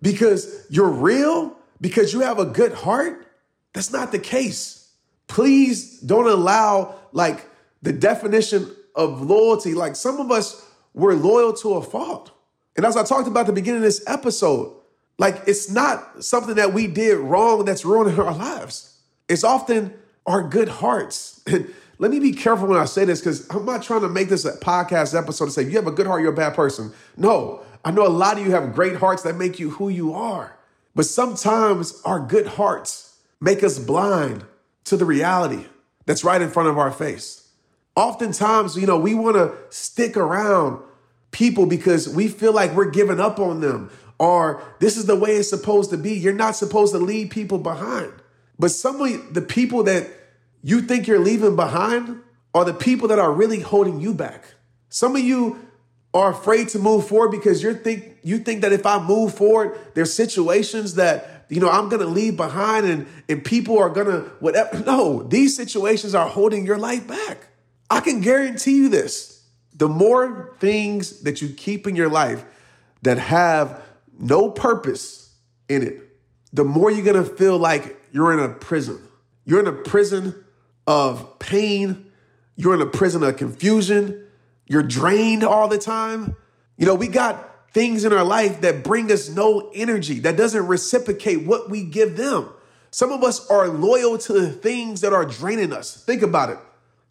Because 0.00 0.66
you're 0.70 0.88
real? 0.88 1.54
Because 1.78 2.14
you 2.14 2.20
have 2.20 2.38
a 2.38 2.46
good 2.46 2.72
heart? 2.72 3.26
That's 3.74 3.92
not 3.92 4.10
the 4.10 4.18
case. 4.18 4.90
Please 5.26 6.00
don't 6.00 6.28
allow 6.28 6.94
like 7.12 7.46
the 7.82 7.92
definition 7.92 8.74
of 8.94 9.20
loyalty. 9.20 9.74
Like 9.74 9.96
some 9.96 10.18
of 10.18 10.30
us 10.30 10.66
were 10.94 11.14
loyal 11.14 11.52
to 11.54 11.74
a 11.74 11.82
fault. 11.82 12.30
And 12.76 12.86
as 12.86 12.96
I 12.96 13.04
talked 13.04 13.28
about 13.28 13.40
at 13.40 13.46
the 13.46 13.52
beginning 13.52 13.78
of 13.78 13.84
this 13.84 14.02
episode, 14.06 14.74
like 15.18 15.42
it's 15.46 15.70
not 15.70 16.24
something 16.24 16.54
that 16.56 16.72
we 16.72 16.86
did 16.86 17.18
wrong 17.18 17.64
that's 17.64 17.84
ruining 17.84 18.18
our 18.18 18.34
lives. 18.34 18.98
It's 19.28 19.44
often 19.44 19.94
our 20.26 20.42
good 20.42 20.68
hearts. 20.68 21.44
Let 21.98 22.10
me 22.10 22.18
be 22.18 22.32
careful 22.32 22.66
when 22.66 22.78
I 22.78 22.86
say 22.86 23.04
this 23.04 23.20
because 23.20 23.48
I'm 23.50 23.64
not 23.64 23.82
trying 23.82 24.00
to 24.00 24.08
make 24.08 24.28
this 24.28 24.44
a 24.44 24.56
podcast 24.56 25.16
episode 25.16 25.46
to 25.46 25.50
say, 25.52 25.62
you 25.62 25.72
have 25.72 25.86
a 25.86 25.92
good 25.92 26.06
heart, 26.06 26.22
you're 26.22 26.32
a 26.32 26.36
bad 26.36 26.54
person. 26.54 26.92
No, 27.16 27.62
I 27.84 27.90
know 27.90 28.06
a 28.06 28.08
lot 28.08 28.38
of 28.38 28.44
you 28.44 28.50
have 28.52 28.74
great 28.74 28.96
hearts 28.96 29.22
that 29.22 29.36
make 29.36 29.60
you 29.60 29.70
who 29.70 29.88
you 29.88 30.12
are. 30.12 30.56
But 30.94 31.06
sometimes 31.06 32.00
our 32.04 32.20
good 32.20 32.46
hearts 32.46 33.18
make 33.40 33.62
us 33.62 33.78
blind 33.78 34.44
to 34.84 34.96
the 34.96 35.04
reality 35.04 35.66
that's 36.06 36.24
right 36.24 36.42
in 36.42 36.50
front 36.50 36.68
of 36.68 36.78
our 36.78 36.90
face. 36.90 37.48
Oftentimes, 37.94 38.76
you 38.76 38.86
know, 38.86 38.98
we 38.98 39.14
want 39.14 39.36
to 39.36 39.54
stick 39.70 40.16
around 40.16 40.82
people 41.32 41.66
because 41.66 42.08
we 42.08 42.28
feel 42.28 42.52
like 42.52 42.72
we're 42.72 42.90
giving 42.90 43.18
up 43.18 43.38
on 43.38 43.60
them 43.60 43.90
or 44.18 44.62
this 44.78 44.96
is 44.96 45.06
the 45.06 45.16
way 45.16 45.30
it's 45.30 45.50
supposed 45.50 45.90
to 45.90 45.96
be. 45.96 46.12
You're 46.12 46.32
not 46.32 46.54
supposed 46.54 46.92
to 46.92 46.98
leave 46.98 47.30
people 47.30 47.58
behind. 47.58 48.12
But 48.56 48.70
some 48.70 49.00
of 49.00 49.34
the 49.34 49.42
people 49.42 49.82
that 49.82 50.08
you 50.62 50.82
think 50.82 51.08
you're 51.08 51.18
leaving 51.18 51.56
behind 51.56 52.20
are 52.54 52.64
the 52.64 52.74
people 52.74 53.08
that 53.08 53.18
are 53.18 53.32
really 53.32 53.58
holding 53.58 54.00
you 54.00 54.14
back. 54.14 54.44
Some 54.90 55.16
of 55.16 55.22
you 55.22 55.68
are 56.14 56.30
afraid 56.30 56.68
to 56.68 56.78
move 56.78 57.08
forward 57.08 57.30
because 57.30 57.62
you 57.62 57.74
think 57.74 58.18
you 58.22 58.38
think 58.38 58.60
that 58.60 58.72
if 58.72 58.86
I 58.86 59.02
move 59.02 59.34
forward, 59.34 59.76
there's 59.94 60.12
situations 60.12 60.94
that 60.94 61.46
you 61.48 61.60
know 61.60 61.70
I'm 61.70 61.88
gonna 61.88 62.04
leave 62.04 62.36
behind 62.36 62.86
and 62.86 63.06
and 63.28 63.44
people 63.44 63.78
are 63.78 63.90
gonna 63.90 64.20
whatever. 64.38 64.78
No, 64.86 65.22
these 65.22 65.56
situations 65.56 66.14
are 66.14 66.28
holding 66.28 66.66
your 66.66 66.78
life 66.78 67.08
back. 67.08 67.48
I 67.90 68.00
can 68.00 68.20
guarantee 68.20 68.76
you 68.76 68.88
this 68.88 69.31
the 69.74 69.88
more 69.88 70.54
things 70.60 71.20
that 71.22 71.40
you 71.42 71.48
keep 71.48 71.86
in 71.86 71.96
your 71.96 72.08
life 72.08 72.44
that 73.02 73.18
have 73.18 73.82
no 74.18 74.50
purpose 74.50 75.34
in 75.68 75.82
it, 75.82 76.00
the 76.52 76.64
more 76.64 76.90
you're 76.90 77.04
gonna 77.04 77.24
feel 77.24 77.58
like 77.58 77.98
you're 78.12 78.32
in 78.32 78.38
a 78.38 78.48
prison. 78.48 79.00
You're 79.44 79.60
in 79.60 79.66
a 79.66 79.72
prison 79.72 80.44
of 80.86 81.38
pain. 81.38 82.10
You're 82.56 82.74
in 82.74 82.82
a 82.82 82.86
prison 82.86 83.22
of 83.22 83.36
confusion. 83.36 84.26
You're 84.66 84.82
drained 84.82 85.44
all 85.44 85.68
the 85.68 85.78
time. 85.78 86.36
You 86.76 86.86
know, 86.86 86.94
we 86.94 87.08
got 87.08 87.70
things 87.72 88.04
in 88.04 88.12
our 88.12 88.24
life 88.24 88.60
that 88.60 88.84
bring 88.84 89.10
us 89.10 89.28
no 89.30 89.70
energy, 89.74 90.20
that 90.20 90.36
doesn't 90.36 90.66
reciprocate 90.66 91.46
what 91.46 91.70
we 91.70 91.84
give 91.84 92.16
them. 92.16 92.50
Some 92.90 93.10
of 93.10 93.24
us 93.24 93.48
are 93.48 93.68
loyal 93.68 94.18
to 94.18 94.32
the 94.34 94.50
things 94.50 95.00
that 95.00 95.14
are 95.14 95.24
draining 95.24 95.72
us. 95.72 96.04
Think 96.04 96.22
about 96.22 96.50
it. 96.50 96.58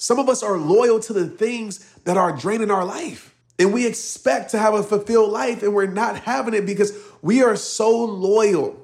Some 0.02 0.18
of 0.18 0.30
us 0.30 0.42
are 0.42 0.58
loyal 0.58 1.00
to 1.02 1.14
the 1.14 1.28
things 1.28 1.78
that 2.06 2.18
are 2.18 2.36
draining 2.36 2.72
our 2.72 2.84
life. 2.84 3.36
And 3.60 3.72
we 3.72 3.86
expect 3.86 4.50
to 4.50 4.58
have 4.58 4.74
a 4.74 4.82
fulfilled 4.82 5.30
life, 5.30 5.62
and 5.62 5.76
we're 5.76 5.86
not 5.86 6.18
having 6.18 6.56
it 6.56 6.66
because 6.66 6.92
we 7.22 7.44
are 7.44 7.56
so 7.56 8.06
loyal 8.06 8.84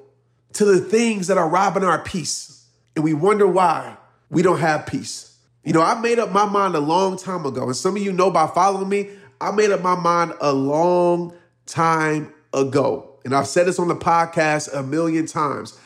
to 0.52 0.64
the 0.64 0.78
things 0.78 1.26
that 1.26 1.36
are 1.36 1.48
robbing 1.48 1.82
our 1.82 2.00
peace. 2.04 2.64
And 2.94 3.04
we 3.04 3.14
wonder 3.14 3.48
why 3.48 3.96
we 4.30 4.42
don't 4.42 4.60
have 4.60 4.86
peace. 4.86 5.36
You 5.64 5.72
know, 5.72 5.82
I 5.82 6.00
made 6.00 6.20
up 6.20 6.30
my 6.30 6.44
mind 6.44 6.76
a 6.76 6.80
long 6.80 7.18
time 7.18 7.44
ago. 7.44 7.64
And 7.64 7.74
some 7.74 7.96
of 7.96 8.02
you 8.02 8.12
know 8.12 8.30
by 8.30 8.46
following 8.46 8.88
me, 8.88 9.10
I 9.40 9.50
made 9.50 9.72
up 9.72 9.82
my 9.82 9.96
mind 9.96 10.34
a 10.40 10.52
long 10.52 11.34
time 11.66 12.32
ago. 12.54 13.18
And 13.24 13.34
I've 13.34 13.48
said 13.48 13.66
this 13.66 13.80
on 13.80 13.88
the 13.88 13.96
podcast 13.96 14.72
a 14.72 14.84
million 14.84 15.26
times. 15.26 15.76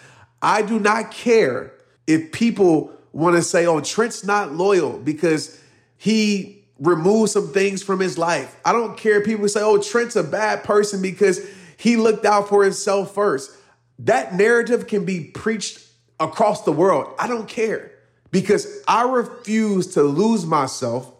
I 0.42 0.60
do 0.60 0.78
not 0.78 1.10
care 1.10 1.72
if 2.06 2.32
people 2.32 2.92
want 3.12 3.36
to 3.36 3.42
say, 3.42 3.66
oh, 3.66 3.80
Trent's 3.80 4.24
not 4.24 4.52
loyal 4.52 4.98
because 4.98 5.60
he 5.96 6.64
removed 6.78 7.30
some 7.30 7.52
things 7.52 7.82
from 7.82 8.00
his 8.00 8.18
life. 8.18 8.58
I 8.64 8.72
don't 8.72 8.96
care 8.96 9.20
if 9.20 9.26
people 9.26 9.48
say, 9.48 9.60
oh, 9.62 9.80
Trent's 9.80 10.16
a 10.16 10.24
bad 10.24 10.64
person 10.64 11.00
because 11.00 11.40
he 11.76 11.96
looked 11.96 12.24
out 12.24 12.48
for 12.48 12.64
himself 12.64 13.14
first. 13.14 13.50
That 13.98 14.34
narrative 14.34 14.86
can 14.86 15.04
be 15.04 15.24
preached 15.26 15.78
across 16.18 16.64
the 16.64 16.72
world. 16.72 17.14
I 17.18 17.26
don't 17.28 17.48
care. 17.48 17.92
because 18.32 18.82
I 18.88 19.04
refuse 19.04 19.94
to 19.94 20.02
lose 20.02 20.44
myself 20.44 21.12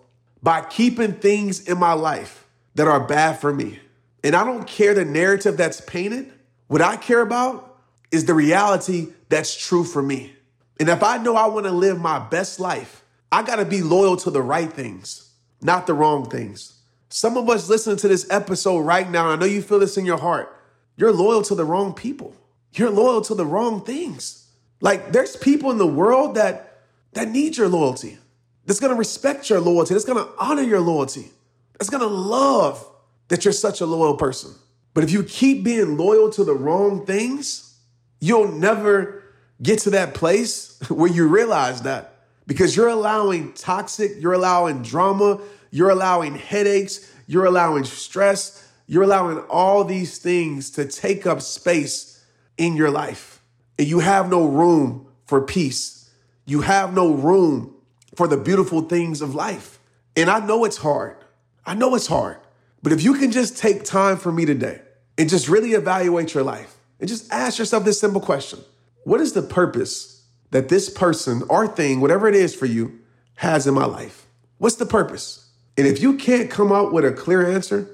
by 0.43 0.63
keeping 0.63 1.13
things 1.13 1.69
in 1.69 1.79
my 1.79 1.93
life 1.93 2.49
that 2.75 2.89
are 2.89 3.07
bad 3.07 3.39
for 3.39 3.53
me. 3.53 3.79
And 4.25 4.35
I 4.35 4.45
don't 4.45 4.67
care 4.67 4.95
the 4.95 5.05
narrative 5.05 5.57
that's 5.57 5.81
painted. 5.83 6.33
What 6.67 6.81
I 6.83 6.97
care 6.97 7.21
about 7.21 7.79
is 8.11 8.25
the 8.25 8.35
reality 8.35 9.09
that's 9.29 9.55
true 9.55 9.85
for 9.85 10.03
me. 10.03 10.35
And 10.81 10.89
if 10.89 11.03
I 11.03 11.19
know 11.19 11.37
I 11.37 11.47
want 11.47 11.67
to 11.67 11.73
live 11.73 12.01
my 12.01 12.19
best 12.19 12.59
life, 12.61 13.05
I 13.31 13.43
got 13.43 13.57
to 13.57 13.65
be 13.65 13.83
loyal 13.83 14.17
to 14.19 14.31
the 14.31 14.43
right 14.43 14.73
things, 14.73 15.31
not 15.61 15.87
the 15.87 15.95
wrong 15.95 16.29
things. 16.29 16.79
Some 17.09 17.37
of 17.37 17.49
us 17.49 17.69
listening 17.69 17.97
to 17.99 18.09
this 18.09 18.27
episode 18.31 18.81
right 18.81 19.09
now, 19.09 19.29
I 19.29 19.37
know 19.37 19.47
you 19.47 19.63
feel 19.63 19.79
this 19.79 19.97
in 19.97 20.07
your 20.07 20.19
heart. 20.19 20.55
You're 20.97 21.13
loyal 21.13 21.43
to 21.43 21.55
the 21.55 21.65
wrong 21.65 21.95
people. 21.95 22.35
You're 22.75 22.91
loyal 22.91 23.21
to 23.23 23.35
the 23.35 23.47
wrong 23.47 23.85
things. 23.85 24.49
Like 24.81 25.13
there's 25.13 25.37
people 25.37 25.71
in 25.71 25.79
the 25.79 25.87
world 25.87 26.35
that 26.35 26.81
that 27.13 27.29
need 27.29 27.57
your 27.57 27.69
loyalty. 27.69 28.19
That's 28.67 28.81
going 28.81 28.93
to 28.93 28.99
respect 28.99 29.51
your 29.51 29.61
loyalty. 29.61 29.95
That's 29.95 30.05
going 30.05 30.25
to 30.25 30.31
honor 30.39 30.63
your 30.63 30.81
loyalty. 30.81 31.31
That's 31.79 31.91
going 31.91 32.03
to 32.03 32.07
love 32.07 32.87
that 33.29 33.45
you're 33.45 33.53
such 33.53 33.81
a 33.81 33.87
loyal 33.87 34.17
person. 34.17 34.55
But 34.95 35.05
if 35.05 35.11
you 35.11 35.23
keep 35.23 35.65
being 35.65 35.97
loyal 35.97 36.31
to 36.31 36.45
the 36.45 36.55
wrong 36.55 37.05
things, 37.05 37.79
you'll 38.21 38.53
never 38.53 39.22
get 39.63 39.81
to 39.81 39.91
that 39.91 40.15
place 40.15 40.79
where 40.89 41.11
you 41.11 41.29
realize 41.29 41.83
that 41.83 42.15
because 42.47 42.77
you're 42.77 42.89
allowing 42.89 43.53
toxic, 43.53 44.13
you're 44.19 44.33
allowing 44.33 44.83
drama, 44.83 45.41
you're 45.71 45.91
allowing 45.91 46.35
headaches, 46.35 47.13
you're 47.27 47.45
allowing 47.45 47.85
stress, 47.85 48.69
you're 48.87 49.05
allowing 49.05 49.39
all 49.49 49.85
these 49.85 50.19
things 50.19 50.71
to 50.73 50.85
take 50.85 51.27
up 51.27 51.41
space 51.41 52.25
in 52.59 52.77
your 52.77 52.91
life. 52.91 53.43
And 53.79 53.89
you 53.89 54.01
have 54.01 54.29
no 54.29 54.47
room 54.47 55.07
for 55.27 55.41
peace. 55.41 56.11
You 56.45 56.63
have 56.63 56.93
no 56.93 57.13
room 57.13 57.75
for 58.17 58.29
the 58.29 58.37
beautiful 58.37 58.83
things 58.83 59.23
of 59.23 59.35
life. 59.35 59.79
And 60.17 60.29
I 60.29 60.45
know 60.45 60.65
it's 60.65 60.77
hard. 60.77 61.17
I 61.65 61.75
know 61.75 61.95
it's 61.95 62.07
hard. 62.07 62.39
But 62.83 62.93
if 62.93 63.03
you 63.03 63.15
can 63.15 63.31
just 63.31 63.57
take 63.57 63.85
time 63.85 64.17
for 64.17 64.33
me 64.33 64.45
today 64.45 64.83
and 65.17 65.29
just 65.31 65.49
really 65.49 65.73
evaluate 65.73 66.35
your 66.35 66.43
life 66.43 66.77
and 66.99 67.09
just 67.09 67.33
ask 67.33 67.59
yourself 67.59 67.85
this 67.85 68.01
simple 68.01 68.21
question 68.21 68.59
What 69.05 69.21
is 69.21 69.33
the 69.33 69.43
purpose 69.43 70.25
that 70.51 70.69
this 70.69 70.89
person 70.89 71.43
or 71.49 71.67
thing, 71.67 72.01
whatever 72.01 72.29
it 72.29 72.35
is 72.35 72.55
for 72.55 72.67
you, 72.67 73.01
has 73.37 73.67
in 73.67 73.75
my 73.75 73.85
life? 73.85 74.27
What's 74.59 74.77
the 74.77 74.87
purpose? 74.87 75.51
And 75.77 75.87
if 75.87 76.01
you 76.01 76.17
can't 76.17 76.51
come 76.51 76.71
out 76.71 76.93
with 76.93 77.05
a 77.05 77.13
clear 77.13 77.51
answer, 77.51 77.89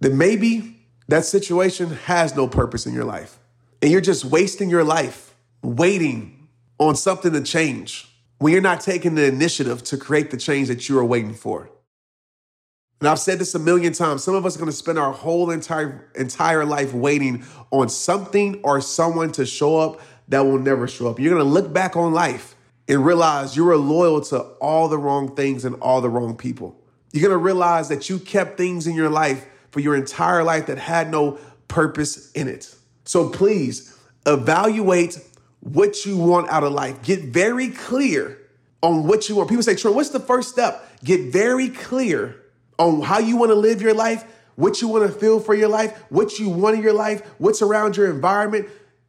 then 0.00 0.16
maybe 0.16 0.76
that 1.08 1.24
situation 1.24 1.90
has 1.90 2.34
no 2.34 2.48
purpose 2.48 2.86
in 2.86 2.94
your 2.94 3.04
life. 3.04 3.38
And 3.82 3.90
you're 3.90 4.00
just 4.00 4.24
wasting 4.24 4.70
your 4.70 4.84
life 4.84 5.34
waiting 5.62 6.48
on 6.78 6.96
something 6.96 7.32
to 7.32 7.42
change 7.42 8.08
when 8.38 8.52
you're 8.52 8.62
not 8.62 8.80
taking 8.80 9.14
the 9.14 9.26
initiative 9.26 9.82
to 9.84 9.96
create 9.96 10.30
the 10.30 10.36
change 10.36 10.68
that 10.68 10.88
you 10.88 10.98
are 10.98 11.04
waiting 11.04 11.34
for. 11.34 11.70
And 13.00 13.08
I've 13.08 13.20
said 13.20 13.38
this 13.38 13.54
a 13.54 13.60
million 13.60 13.92
times. 13.92 14.24
Some 14.24 14.34
of 14.34 14.44
us 14.44 14.56
are 14.56 14.58
going 14.58 14.70
to 14.70 14.76
spend 14.76 14.98
our 14.98 15.12
whole 15.12 15.50
entire 15.50 16.10
entire 16.16 16.64
life 16.64 16.92
waiting 16.92 17.44
on 17.70 17.88
something 17.88 18.60
or 18.64 18.80
someone 18.80 19.30
to 19.32 19.46
show 19.46 19.78
up 19.78 20.00
that 20.28 20.40
will 20.40 20.58
never 20.58 20.86
show 20.86 21.08
up. 21.08 21.18
You're 21.18 21.34
going 21.34 21.44
to 21.44 21.50
look 21.50 21.72
back 21.72 21.96
on 21.96 22.12
life 22.12 22.54
and 22.86 23.04
realize 23.04 23.56
you 23.56 23.64
were 23.64 23.76
loyal 23.76 24.20
to 24.22 24.38
all 24.60 24.88
the 24.88 24.98
wrong 24.98 25.34
things 25.34 25.64
and 25.64 25.74
all 25.76 26.00
the 26.00 26.08
wrong 26.08 26.36
people. 26.36 26.80
You're 27.12 27.22
going 27.22 27.38
to 27.38 27.44
realize 27.44 27.88
that 27.88 28.08
you 28.08 28.18
kept 28.18 28.56
things 28.56 28.86
in 28.86 28.94
your 28.94 29.10
life 29.10 29.46
for 29.70 29.80
your 29.80 29.94
entire 29.94 30.42
life 30.44 30.66
that 30.66 30.78
had 30.78 31.10
no 31.10 31.38
purpose 31.68 32.32
in 32.32 32.48
it. 32.48 32.74
So 33.04 33.28
please 33.28 33.96
evaluate 34.26 35.18
what 35.60 36.04
you 36.04 36.16
want 36.16 36.48
out 36.50 36.64
of 36.64 36.72
life. 36.72 37.02
Get 37.02 37.24
very 37.24 37.68
clear 37.68 38.38
on 38.82 39.06
what 39.06 39.28
you 39.28 39.36
want. 39.36 39.48
People 39.48 39.62
say, 39.62 39.74
Trent, 39.74 39.96
what's 39.96 40.10
the 40.10 40.20
first 40.20 40.50
step? 40.50 40.84
Get 41.04 41.32
very 41.32 41.68
clear 41.68 42.42
on 42.78 43.02
how 43.02 43.18
you 43.18 43.36
want 43.36 43.50
to 43.50 43.54
live 43.54 43.82
your 43.82 43.94
life, 43.94 44.24
what 44.56 44.80
you 44.80 44.88
want 44.88 45.10
to 45.10 45.18
feel 45.18 45.40
for 45.40 45.54
your 45.54 45.68
life, 45.68 46.04
what 46.10 46.38
you 46.38 46.48
want 46.48 46.76
in 46.76 46.82
your 46.82 46.92
life, 46.92 47.22
what's 47.38 47.62
around 47.62 47.96
your 47.96 48.10
environment, 48.10 48.68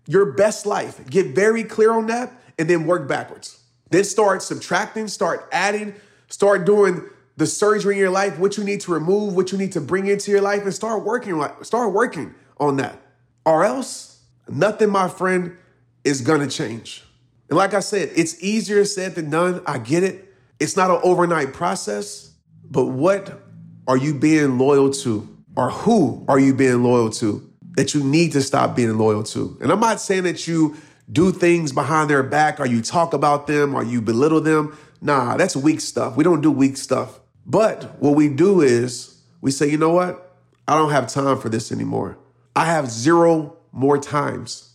your 0.09 0.31
best 0.33 0.65
life. 0.65 1.07
Get 1.07 1.35
very 1.35 1.63
clear 1.63 1.93
on 1.93 2.07
that 2.07 2.33
and 2.57 2.67
then 2.67 2.87
work 2.87 3.07
backwards. 3.07 3.61
Then 3.91 4.03
start 4.03 4.41
subtracting, 4.41 5.07
start 5.07 5.47
adding, 5.51 5.93
start 6.29 6.65
doing 6.65 7.03
the 7.37 7.45
surgery 7.45 7.93
in 7.93 7.99
your 7.99 8.09
life, 8.09 8.39
what 8.39 8.57
you 8.57 8.63
need 8.63 8.81
to 8.81 8.91
remove, 8.91 9.35
what 9.35 9.51
you 9.51 9.57
need 9.57 9.71
to 9.73 9.81
bring 9.81 10.07
into 10.07 10.31
your 10.31 10.41
life, 10.41 10.63
and 10.63 10.73
start 10.73 11.05
working, 11.05 11.41
start 11.61 11.93
working 11.93 12.33
on 12.59 12.77
that. 12.77 12.99
Or 13.45 13.63
else, 13.63 14.23
nothing, 14.47 14.89
my 14.89 15.07
friend, 15.07 15.55
is 16.03 16.21
gonna 16.21 16.47
change. 16.47 17.03
And 17.47 17.55
like 17.55 17.75
I 17.75 17.79
said, 17.79 18.09
it's 18.15 18.43
easier 18.43 18.83
said 18.85 19.13
than 19.13 19.29
done. 19.29 19.61
I 19.67 19.77
get 19.77 20.03
it. 20.03 20.33
It's 20.59 20.75
not 20.75 20.89
an 20.89 20.99
overnight 21.03 21.53
process, 21.53 22.33
but 22.69 22.87
what 22.87 23.43
are 23.87 23.97
you 23.97 24.15
being 24.15 24.57
loyal 24.57 24.89
to? 24.89 25.37
Or 25.55 25.69
who 25.69 26.25
are 26.27 26.39
you 26.39 26.55
being 26.55 26.83
loyal 26.83 27.11
to 27.11 27.48
that 27.79 27.93
you 27.93 28.03
need 28.03 28.33
to 28.33 28.41
stop 28.41 28.75
being 28.75 28.97
loyal 28.97 29.23
to? 29.23 29.57
And 29.61 29.71
I'm 29.71 29.79
not 29.79 30.01
saying 30.01 30.23
that 30.23 30.45
you 30.49 30.75
do 31.09 31.31
things 31.31 31.71
behind 31.71 32.09
their 32.09 32.23
back 32.23 32.59
or 32.59 32.65
you 32.65 32.81
talk 32.81 33.13
about 33.13 33.47
them 33.47 33.73
or 33.73 33.85
you 33.85 34.01
belittle 34.01 34.41
them. 34.41 34.77
Nah, 34.99 35.37
that's 35.37 35.55
weak 35.55 35.79
stuff. 35.79 36.17
We 36.17 36.25
don't 36.25 36.41
do 36.41 36.51
weak 36.51 36.75
stuff. 36.75 37.21
But 37.45 37.97
what 38.01 38.17
we 38.17 38.27
do 38.27 38.59
is 38.59 39.21
we 39.39 39.51
say, 39.51 39.69
you 39.69 39.77
know 39.77 39.91
what? 39.91 40.35
I 40.67 40.75
don't 40.75 40.91
have 40.91 41.07
time 41.07 41.39
for 41.39 41.47
this 41.47 41.71
anymore. 41.71 42.17
I 42.53 42.65
have 42.65 42.91
zero 42.91 43.55
more 43.71 43.97
times. 43.97 44.73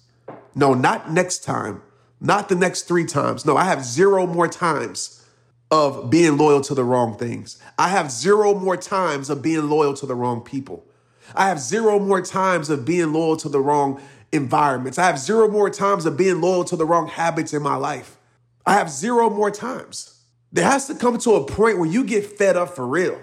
No, 0.55 0.73
not 0.73 1.13
next 1.13 1.45
time, 1.45 1.83
not 2.23 2.49
the 2.49 2.55
next 2.55 2.89
three 2.89 3.05
times. 3.05 3.45
No, 3.45 3.55
I 3.55 3.65
have 3.65 3.85
zero 3.85 4.27
more 4.27 4.49
times 4.49 5.27
of 5.71 6.09
being 6.09 6.39
loyal 6.39 6.63
to 6.63 6.75
the 6.75 6.85
wrong 6.85 7.19
things. 7.19 7.63
I 7.79 7.89
have 7.89 8.11
zero 8.11 8.55
more 8.55 8.79
times 8.79 9.29
of 9.29 9.43
being 9.43 9.69
loyal 9.69 9.93
to 9.93 10.07
the 10.07 10.15
wrong 10.15 10.41
people. 10.41 10.87
I 11.35 11.49
have 11.49 11.61
zero 11.61 11.99
more 11.99 12.23
times 12.23 12.71
of 12.71 12.85
being 12.85 13.13
loyal 13.13 13.37
to 13.39 13.49
the 13.49 13.61
wrong 13.61 14.01
environments. 14.33 14.99
I 14.99 15.07
have 15.07 15.19
zero 15.19 15.49
more 15.49 15.71
times 15.71 16.07
of 16.07 16.17
being 16.17 16.41
loyal 16.41 16.65
to 16.65 16.77
the 16.77 16.85
wrong 16.85 17.09
habits 17.09 17.53
in 17.53 17.63
my 17.63 17.77
life. 17.77 18.17
I 18.67 18.75
have 18.75 18.91
zero 18.91 19.31
more 19.31 19.51
times. 19.51 20.23
There 20.53 20.65
has 20.65 20.87
to 20.87 20.95
come 20.95 21.19
to 21.19 21.35
a 21.35 21.45
point 21.45 21.79
where 21.79 21.89
you 21.89 22.05
get 22.05 22.39
fed 22.39 22.57
up 22.57 22.75
for 22.75 22.87
real. 22.87 23.21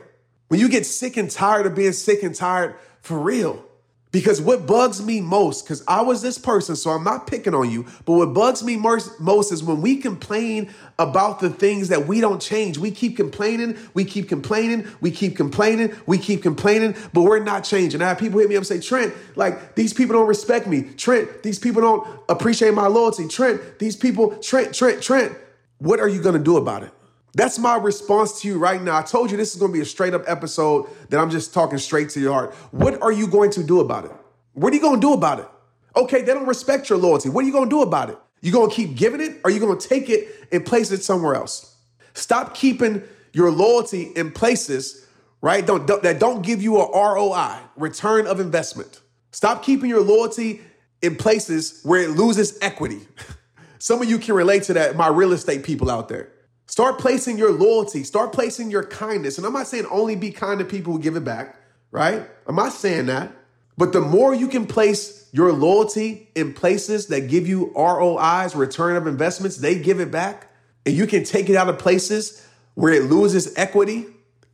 When 0.48 0.60
you 0.60 0.68
get 0.68 0.86
sick 0.86 1.18
and 1.18 1.32
tired 1.32 1.66
of 1.66 1.76
being 1.76 1.94
sick 1.94 2.24
and 2.24 2.36
tired 2.36 2.76
for 3.02 3.18
real. 3.18 3.66
Because 4.12 4.42
what 4.42 4.68
bugs 4.68 5.02
me 5.02 5.22
most, 5.22 5.64
because 5.64 5.86
I 5.88 6.02
was 6.02 6.22
this 6.22 6.38
person, 6.38 6.76
so 6.76 6.90
I'm 6.90 7.04
not 7.04 7.28
picking 7.28 7.56
on 7.56 7.72
you, 7.72 7.86
but 8.04 8.14
what 8.14 8.34
bugs 8.34 8.62
me 8.62 8.76
most 8.76 9.54
is 9.54 9.64
when 9.64 9.82
we 9.82 9.98
complain 9.98 10.70
about 11.00 11.40
the 11.40 11.50
things 11.50 11.88
that 11.88 12.08
we 12.08 12.20
don't 12.20 12.42
change. 12.42 12.78
We 12.78 12.92
keep 12.92 13.16
complaining, 13.16 13.78
we 13.94 14.04
keep 14.04 14.28
complaining, 14.28 14.86
we 15.00 15.12
keep 15.12 15.38
complaining, 15.38 15.96
we 16.06 16.18
keep 16.18 16.44
complaining, 16.44 16.94
but 17.14 17.22
we're 17.22 17.40
not 17.40 17.64
changing. 17.64 18.02
I 18.02 18.10
have 18.10 18.20
people 18.20 18.40
hit 18.40 18.50
me 18.50 18.56
up 18.56 18.60
and 18.60 18.68
say, 18.68 18.82
Trent, 18.82 19.14
like 19.38 19.76
these 19.76 19.94
people 19.94 20.16
don't 20.16 20.28
respect 20.28 20.68
me. 20.68 20.84
Trent, 20.98 21.42
these 21.42 21.58
people 21.58 21.82
don't 21.82 22.20
appreciate 22.28 22.74
my 22.74 22.88
loyalty. 22.88 23.30
Trent, 23.30 23.80
these 23.80 23.96
people, 23.96 24.36
Trent, 24.40 24.76
Trent, 24.76 25.02
Trent. 25.02 25.32
What 25.78 26.02
are 26.02 26.10
you 26.10 26.22
gonna 26.22 26.38
do 26.38 26.58
about 26.58 26.84
it? 26.84 26.92
That's 27.34 27.58
my 27.58 27.78
response 27.78 28.42
to 28.42 28.48
you 28.48 28.58
right 28.58 28.82
now. 28.82 28.98
I 28.98 29.04
told 29.04 29.32
you 29.32 29.38
this 29.38 29.54
is 29.54 29.60
going 29.60 29.72
to 29.72 29.74
be 29.74 29.82
a 29.82 29.86
straight 29.86 30.14
up 30.14 30.24
episode 30.28 30.90
that 31.10 31.20
I'm 31.20 31.30
just 31.30 31.54
talking 31.54 31.78
straight 31.78 32.10
to 32.12 32.20
your 32.20 32.34
heart. 32.34 32.54
What 32.72 33.02
are 33.02 33.12
you 33.12 33.28
going 33.28 33.52
to 33.52 33.64
do 33.64 33.80
about 33.80 34.06
it? 34.06 34.12
What 34.54 34.74
are 34.74 34.76
you 34.76 34.82
going 34.82 35.00
to 35.00 35.08
do 35.08 35.14
about 35.14 35.40
it? 35.40 35.48
Okay, 35.96 36.22
they 36.22 36.34
don't 36.34 36.48
respect 36.48 36.90
your 36.90 36.98
loyalty. 36.98 37.30
What 37.30 37.44
are 37.44 37.48
you 37.48 37.54
going 37.54 37.70
to 37.70 37.76
do 37.76 37.82
about 37.82 38.10
it? 38.10 38.18
You 38.42 38.52
going 38.52 38.70
to 38.70 38.76
keep 38.76 38.96
giving 38.96 39.22
it 39.22 39.40
or 39.44 39.52
you 39.52 39.60
going 39.60 39.78
to 39.78 39.88
take 39.88 40.10
it 40.10 40.48
and 40.52 40.66
place 40.66 40.92
it 40.92 41.04
somewhere 41.04 41.36
else? 41.36 41.78
Stop 42.14 42.54
keeping 42.54 43.04
your 43.34 43.52
loyalty 43.52 44.12
in 44.16 44.32
places, 44.32 45.08
right, 45.42 45.66
don't, 45.66 45.88
don't, 45.88 46.04
that 46.04 46.20
don't 46.20 46.42
give 46.42 46.62
you 46.62 46.80
a 46.82 46.92
ROI, 46.92 47.58
return 47.78 48.28
of 48.28 48.40
investment. 48.40 49.00
Stop 49.32 49.64
keeping 49.64 49.90
your 49.90 50.02
loyalty 50.02 50.62
in 51.02 51.16
places 51.16 51.80
where 51.84 52.02
it 52.02 52.10
loses 52.10 52.58
equity. 52.62 53.08
Some 53.80 54.02
of 54.02 54.10
you 54.10 54.20
can 54.20 54.36
relate 54.36 54.64
to 54.64 54.74
that, 54.74 54.96
my 54.96 55.08
real 55.08 55.32
estate 55.32 55.64
people 55.64 55.90
out 55.90 56.10
there. 56.10 56.30
Start 56.72 57.00
placing 57.00 57.38
your 57.38 57.52
loyalty, 57.52 58.06
start 58.06 58.32
placing 58.32 58.72
your 58.72 58.86
kindness. 58.86 59.38
And 59.38 59.46
I'm 59.46 59.52
not 59.52 59.68
saying 59.68 59.88
only 59.92 60.16
be 60.16 60.32
kind 60.32 60.58
to 60.60 60.64
people 60.64 60.94
who 60.94 61.00
give 61.00 61.18
it 61.18 61.26
back, 61.26 61.58
right? 61.92 62.26
I'm 62.48 62.56
not 62.56 62.72
saying 62.72 63.08
that. 63.08 63.30
But 63.78 63.92
the 63.92 64.00
more 64.00 64.34
you 64.34 64.48
can 64.48 64.66
place 64.66 65.28
your 65.34 65.52
loyalty 65.52 66.30
in 66.34 66.54
places 66.54 67.08
that 67.08 67.28
give 67.28 67.46
you 67.46 67.74
ROIs, 67.76 68.56
return 68.56 68.96
of 68.96 69.06
investments, 69.06 69.58
they 69.58 69.80
give 69.82 70.00
it 70.00 70.12
back, 70.12 70.48
and 70.86 70.96
you 70.96 71.08
can 71.08 71.26
take 71.26 71.50
it 71.50 71.58
out 71.58 71.68
of 71.68 71.78
places 71.78 72.48
where 72.76 72.94
it 72.94 73.04
loses 73.04 73.54
equity, 73.58 74.06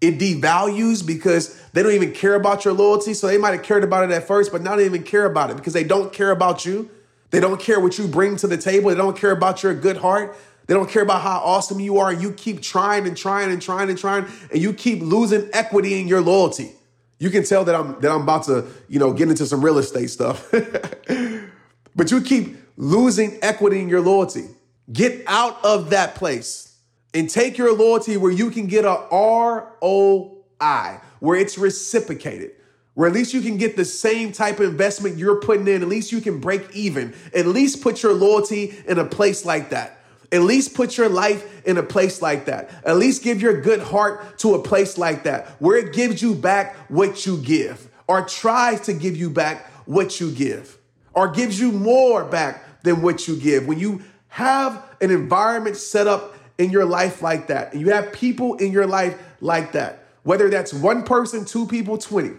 it 0.01 0.17
devalues 0.17 1.05
because 1.05 1.61
they 1.73 1.83
don't 1.83 1.93
even 1.93 2.13
care 2.13 2.33
about 2.33 2.65
your 2.65 2.73
loyalty. 2.73 3.13
So 3.13 3.27
they 3.27 3.37
might 3.37 3.51
have 3.51 3.61
cared 3.61 3.83
about 3.83 4.09
it 4.09 4.11
at 4.11 4.25
first, 4.25 4.51
but 4.51 4.63
not 4.63 4.79
even 4.79 5.03
care 5.03 5.27
about 5.27 5.51
it 5.51 5.57
because 5.57 5.73
they 5.73 5.83
don't 5.83 6.11
care 6.11 6.31
about 6.31 6.65
you. 6.65 6.89
They 7.29 7.39
don't 7.39 7.59
care 7.59 7.79
what 7.79 7.99
you 7.99 8.07
bring 8.07 8.37
to 8.37 8.47
the 8.47 8.57
table. 8.57 8.89
They 8.89 8.95
don't 8.95 9.15
care 9.15 9.31
about 9.31 9.61
your 9.61 9.75
good 9.75 9.97
heart. 9.97 10.35
They 10.67 10.73
don't 10.73 10.89
care 10.89 11.01
about 11.01 11.21
how 11.21 11.39
awesome 11.39 11.79
you 11.79 11.97
are. 11.97 12.13
You 12.13 12.31
keep 12.33 12.61
trying 12.61 13.07
and 13.07 13.17
trying 13.17 13.51
and 13.51 13.61
trying 13.61 13.89
and 13.89 13.97
trying, 13.97 14.25
and 14.51 14.61
you 14.61 14.73
keep 14.73 15.01
losing 15.01 15.49
equity 15.53 15.99
in 15.99 16.07
your 16.07 16.21
loyalty. 16.21 16.73
You 17.19 17.29
can 17.29 17.43
tell 17.43 17.63
that 17.65 17.73
I'm 17.73 17.99
that 18.01 18.11
I'm 18.11 18.21
about 18.21 18.43
to, 18.43 18.65
you 18.87 18.99
know, 18.99 19.13
get 19.13 19.29
into 19.29 19.45
some 19.45 19.63
real 19.63 19.77
estate 19.79 20.09
stuff. 20.09 20.47
but 21.95 22.11
you 22.11 22.21
keep 22.21 22.57
losing 22.75 23.39
equity 23.41 23.81
in 23.81 23.89
your 23.89 24.01
loyalty. 24.01 24.45
Get 24.91 25.23
out 25.27 25.63
of 25.65 25.89
that 25.89 26.15
place. 26.15 26.65
and 27.13 27.29
take 27.29 27.57
your 27.57 27.73
loyalty 27.75 28.17
where 28.17 28.31
you 28.31 28.51
can 28.51 28.67
get 28.67 28.85
a 28.85 29.07
ROI, 29.11 30.99
where 31.19 31.39
it's 31.39 31.57
reciprocated, 31.57 32.51
where 32.93 33.07
at 33.07 33.13
least 33.15 33.33
you 33.33 33.41
can 33.41 33.57
get 33.57 33.75
the 33.75 33.85
same 33.85 34.31
type 34.31 34.59
of 34.59 34.69
investment 34.69 35.17
you're 35.17 35.39
putting 35.39 35.67
in. 35.67 35.81
At 35.81 35.87
least 35.87 36.11
you 36.11 36.21
can 36.21 36.39
break 36.39 36.69
even. 36.75 37.15
At 37.33 37.47
least 37.47 37.81
put 37.81 38.03
your 38.03 38.13
loyalty 38.13 38.75
in 38.87 38.99
a 38.99 39.05
place 39.05 39.45
like 39.45 39.71
that. 39.71 39.96
At 40.31 40.41
least 40.41 40.73
put 40.73 40.97
your 40.97 41.07
life 41.07 41.65
in 41.65 41.77
a 41.77 41.83
place 41.83 42.21
like 42.21 42.45
that. 42.45 42.69
At 42.85 42.97
least 42.97 43.23
give 43.23 43.41
your 43.41 43.61
good 43.61 43.79
heart 43.79 44.39
to 44.39 44.55
a 44.55 44.61
place 44.61 44.97
like 44.97 45.23
that 45.23 45.47
where 45.59 45.77
it 45.77 45.93
gives 45.93 46.21
you 46.21 46.35
back 46.35 46.75
what 46.89 47.25
you 47.25 47.37
give 47.37 47.89
or 48.07 48.23
tries 48.25 48.81
to 48.81 48.93
give 48.93 49.15
you 49.15 49.29
back 49.29 49.67
what 49.85 50.19
you 50.19 50.31
give 50.31 50.77
or 51.13 51.29
gives 51.29 51.59
you 51.59 51.71
more 51.71 52.25
back 52.25 52.83
than 52.83 53.01
what 53.01 53.27
you 53.27 53.37
give. 53.37 53.67
When 53.67 53.79
you 53.79 54.03
have 54.27 54.83
an 55.01 55.11
environment 55.11 55.77
set 55.77 56.07
up 56.07 56.35
in 56.57 56.71
your 56.71 56.85
life 56.85 57.21
like 57.21 57.47
that, 57.47 57.73
and 57.73 57.81
you 57.81 57.91
have 57.91 58.11
people 58.11 58.55
in 58.55 58.71
your 58.71 58.85
life 58.85 59.17
like 59.41 59.71
that, 59.73 60.05
whether 60.23 60.49
that's 60.49 60.73
one 60.73 61.03
person, 61.03 61.45
two 61.45 61.65
people, 61.67 61.97
20. 61.97 62.31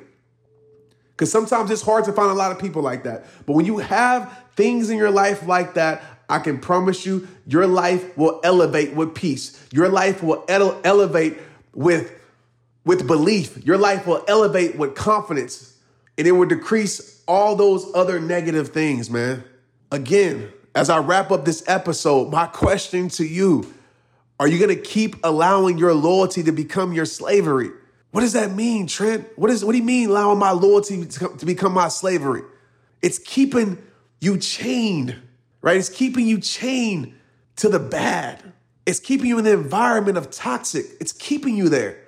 Because 1.11 1.33
sometimes 1.33 1.71
it's 1.71 1.83
hard 1.83 2.05
to 2.05 2.13
find 2.13 2.31
a 2.31 2.35
lot 2.35 2.53
of 2.53 2.59
people 2.59 2.83
like 2.83 3.05
that. 3.05 3.25
But 3.47 3.55
when 3.55 3.65
you 3.65 3.79
have 3.79 4.45
things 4.55 4.91
in 4.91 4.97
your 4.97 5.11
life 5.11 5.47
like 5.47 5.75
that, 5.75 6.03
I 6.29 6.39
can 6.39 6.59
promise 6.59 7.07
you, 7.07 7.27
your 7.47 7.67
life 7.67 8.17
will 8.17 8.41
elevate 8.45 8.95
with 8.95 9.15
peace. 9.15 9.63
Your 9.73 9.89
life 9.89 10.23
will 10.23 10.45
ele- 10.49 10.79
elevate 10.85 11.39
with, 11.75 12.13
with 12.85 13.07
belief. 13.07 13.65
Your 13.65 13.79
life 13.79 14.07
will 14.07 14.25
elevate 14.29 14.77
with 14.77 14.95
confidence. 14.95 15.77
And 16.19 16.27
it 16.27 16.33
will 16.33 16.49
decrease 16.49 17.23
all 17.27 17.57
those 17.57 17.91
other 17.95 18.21
negative 18.21 18.69
things, 18.69 19.09
man. 19.09 19.45
Again, 19.91 20.53
as 20.75 20.91
I 20.91 20.99
wrap 20.99 21.31
up 21.31 21.45
this 21.45 21.65
episode, 21.67 22.31
my 22.31 22.47
question 22.47 23.09
to 23.11 23.25
you 23.25 23.73
are 24.41 24.47
you 24.47 24.59
going 24.59 24.75
to 24.75 24.81
keep 24.81 25.17
allowing 25.25 25.79
your 25.79 25.93
loyalty 25.95 26.45
to 26.45 26.53
become 26.53 26.93
your 26.93 27.07
slavery? 27.07 27.71
What 28.13 28.21
does 28.21 28.35
that 28.35 28.53
mean, 28.53 28.87
Trent? 28.87 29.27
What, 29.37 29.51
is, 29.51 29.65
what 29.65 29.73
do 29.73 29.79
you 29.79 29.85
mean 29.85 30.11
allowing 30.11 30.39
my 30.39 30.53
loyalty 30.53 31.05
to, 31.05 31.29
to 31.37 31.47
become 31.47 31.73
my 31.73 31.89
slavery? 31.89 32.43
It's 33.03 33.19
keeping 33.19 33.79
you 34.21 34.39
chained, 34.39 35.17
right? 35.69 35.77
It's 35.77 35.91
keeping 35.91 36.27
you 36.27 36.41
chained 36.41 37.13
to 37.57 37.69
the 37.69 37.79
bad. 37.79 38.55
It's 38.87 39.01
keeping 39.01 39.27
you 39.27 39.37
in 39.37 39.45
the 39.45 39.53
environment 39.53 40.17
of 40.17 40.31
toxic. 40.31 40.87
It's 40.99 41.13
keeping 41.13 41.57
you 41.57 41.69
there 41.69 41.99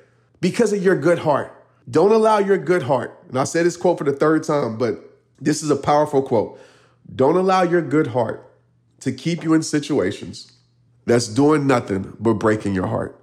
because 0.41 0.73
of 0.73 0.83
your 0.83 0.97
good 0.97 1.19
heart. 1.19 1.55
Don't 1.91 2.11
allow 2.11 2.39
your 2.39 2.57
good 2.57 2.85
heart, 2.85 3.23
and 3.29 3.39
I 3.39 3.45
say 3.45 3.63
this 3.63 3.77
quote 3.77 3.99
for 3.99 4.05
the 4.05 4.15
third 4.15 4.45
time, 4.45 4.79
but 4.79 5.19
this 5.39 5.63
is 5.63 5.71
a 5.71 5.77
powerful 5.77 6.23
quote. 6.23 6.59
Don't 7.15 7.37
allow 7.37 7.63
your 7.63 7.83
good 7.83 8.07
heart 8.07 8.51
to 9.01 9.13
keep 9.13 9.45
you 9.45 9.53
in 9.53 9.63
situations 9.63 10.53
that's 11.05 11.29
doing 11.29 11.67
nothing 11.67 12.17
but 12.19 12.35
breaking 12.35 12.75
your 12.75 12.87
heart. 12.87 13.23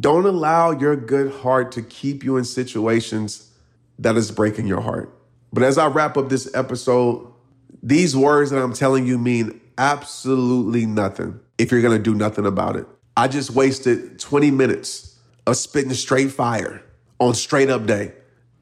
Don't 0.00 0.26
allow 0.26 0.72
your 0.72 0.96
good 0.96 1.32
heart 1.32 1.70
to 1.72 1.82
keep 1.82 2.24
you 2.24 2.36
in 2.38 2.44
situations 2.44 3.52
that 4.00 4.16
is 4.16 4.32
breaking 4.32 4.66
your 4.66 4.80
heart. 4.80 5.16
But 5.52 5.62
as 5.62 5.78
I 5.78 5.86
wrap 5.86 6.16
up 6.16 6.28
this 6.28 6.52
episode, 6.54 7.33
these 7.84 8.16
words 8.16 8.50
that 8.50 8.62
I'm 8.62 8.72
telling 8.72 9.06
you 9.06 9.18
mean 9.18 9.60
absolutely 9.76 10.86
nothing 10.86 11.38
if 11.58 11.70
you're 11.70 11.82
gonna 11.82 11.98
do 11.98 12.14
nothing 12.14 12.46
about 12.46 12.76
it. 12.76 12.86
I 13.14 13.28
just 13.28 13.50
wasted 13.50 14.18
20 14.18 14.50
minutes 14.50 15.18
of 15.46 15.58
spitting 15.58 15.92
straight 15.92 16.32
fire 16.32 16.82
on 17.20 17.34
straight 17.34 17.68
up 17.68 17.84
day 17.84 18.12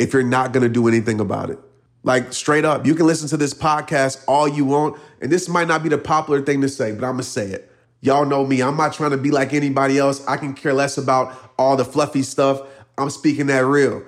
if 0.00 0.12
you're 0.12 0.24
not 0.24 0.52
gonna 0.52 0.68
do 0.68 0.88
anything 0.88 1.20
about 1.20 1.50
it. 1.50 1.58
Like 2.02 2.32
straight 2.32 2.64
up, 2.64 2.84
you 2.84 2.96
can 2.96 3.06
listen 3.06 3.28
to 3.28 3.36
this 3.36 3.54
podcast 3.54 4.24
all 4.26 4.48
you 4.48 4.64
want, 4.64 4.98
and 5.20 5.30
this 5.30 5.48
might 5.48 5.68
not 5.68 5.84
be 5.84 5.88
the 5.88 5.98
popular 5.98 6.42
thing 6.42 6.60
to 6.62 6.68
say, 6.68 6.90
but 6.90 7.04
I'm 7.04 7.12
gonna 7.12 7.22
say 7.22 7.46
it. 7.46 7.70
Y'all 8.00 8.26
know 8.26 8.44
me. 8.44 8.60
I'm 8.60 8.76
not 8.76 8.92
trying 8.92 9.12
to 9.12 9.16
be 9.16 9.30
like 9.30 9.54
anybody 9.54 9.98
else. 9.98 10.26
I 10.26 10.36
can 10.36 10.52
care 10.52 10.74
less 10.74 10.98
about 10.98 11.52
all 11.56 11.76
the 11.76 11.84
fluffy 11.84 12.24
stuff. 12.24 12.60
I'm 12.98 13.08
speaking 13.08 13.46
that 13.46 13.64
real. 13.64 14.02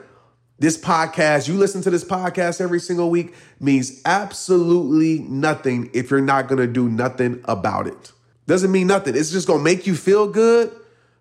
This 0.58 0.78
podcast, 0.78 1.48
you 1.48 1.54
listen 1.54 1.82
to 1.82 1.90
this 1.90 2.04
podcast 2.04 2.60
every 2.60 2.78
single 2.78 3.10
week, 3.10 3.34
means 3.58 4.00
absolutely 4.04 5.18
nothing 5.18 5.90
if 5.92 6.10
you're 6.10 6.20
not 6.20 6.46
gonna 6.46 6.68
do 6.68 6.88
nothing 6.88 7.40
about 7.46 7.88
it. 7.88 8.12
Doesn't 8.46 8.70
mean 8.70 8.86
nothing. 8.86 9.16
It's 9.16 9.32
just 9.32 9.48
gonna 9.48 9.62
make 9.62 9.86
you 9.86 9.96
feel 9.96 10.28
good 10.28 10.70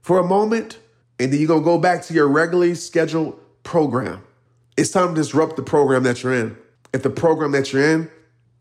for 0.02 0.20
a 0.20 0.24
moment, 0.24 0.78
and 1.20 1.32
then 1.32 1.40
you're 1.40 1.48
gonna 1.48 1.64
go 1.64 1.80
back 1.80 2.04
to 2.04 2.14
your 2.14 2.28
regularly 2.28 2.76
scheduled 2.76 3.40
program. 3.64 4.22
It's 4.78 4.92
time 4.92 5.10
to 5.10 5.16
disrupt 5.16 5.56
the 5.56 5.64
program 5.64 6.04
that 6.04 6.22
you're 6.22 6.34
in. 6.34 6.56
If 6.94 7.02
the 7.02 7.10
program 7.10 7.54
that 7.54 7.74
you're 7.74 7.90
in 7.90 8.12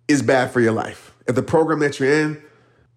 is 0.09 0.23
bad 0.23 0.53
for 0.53 0.61
your 0.61 0.73
life, 0.73 1.13
if 1.27 1.35
the 1.35 1.43
program 1.43 1.81
that 1.81 2.01
you're 2.01 2.13
in 2.13 2.43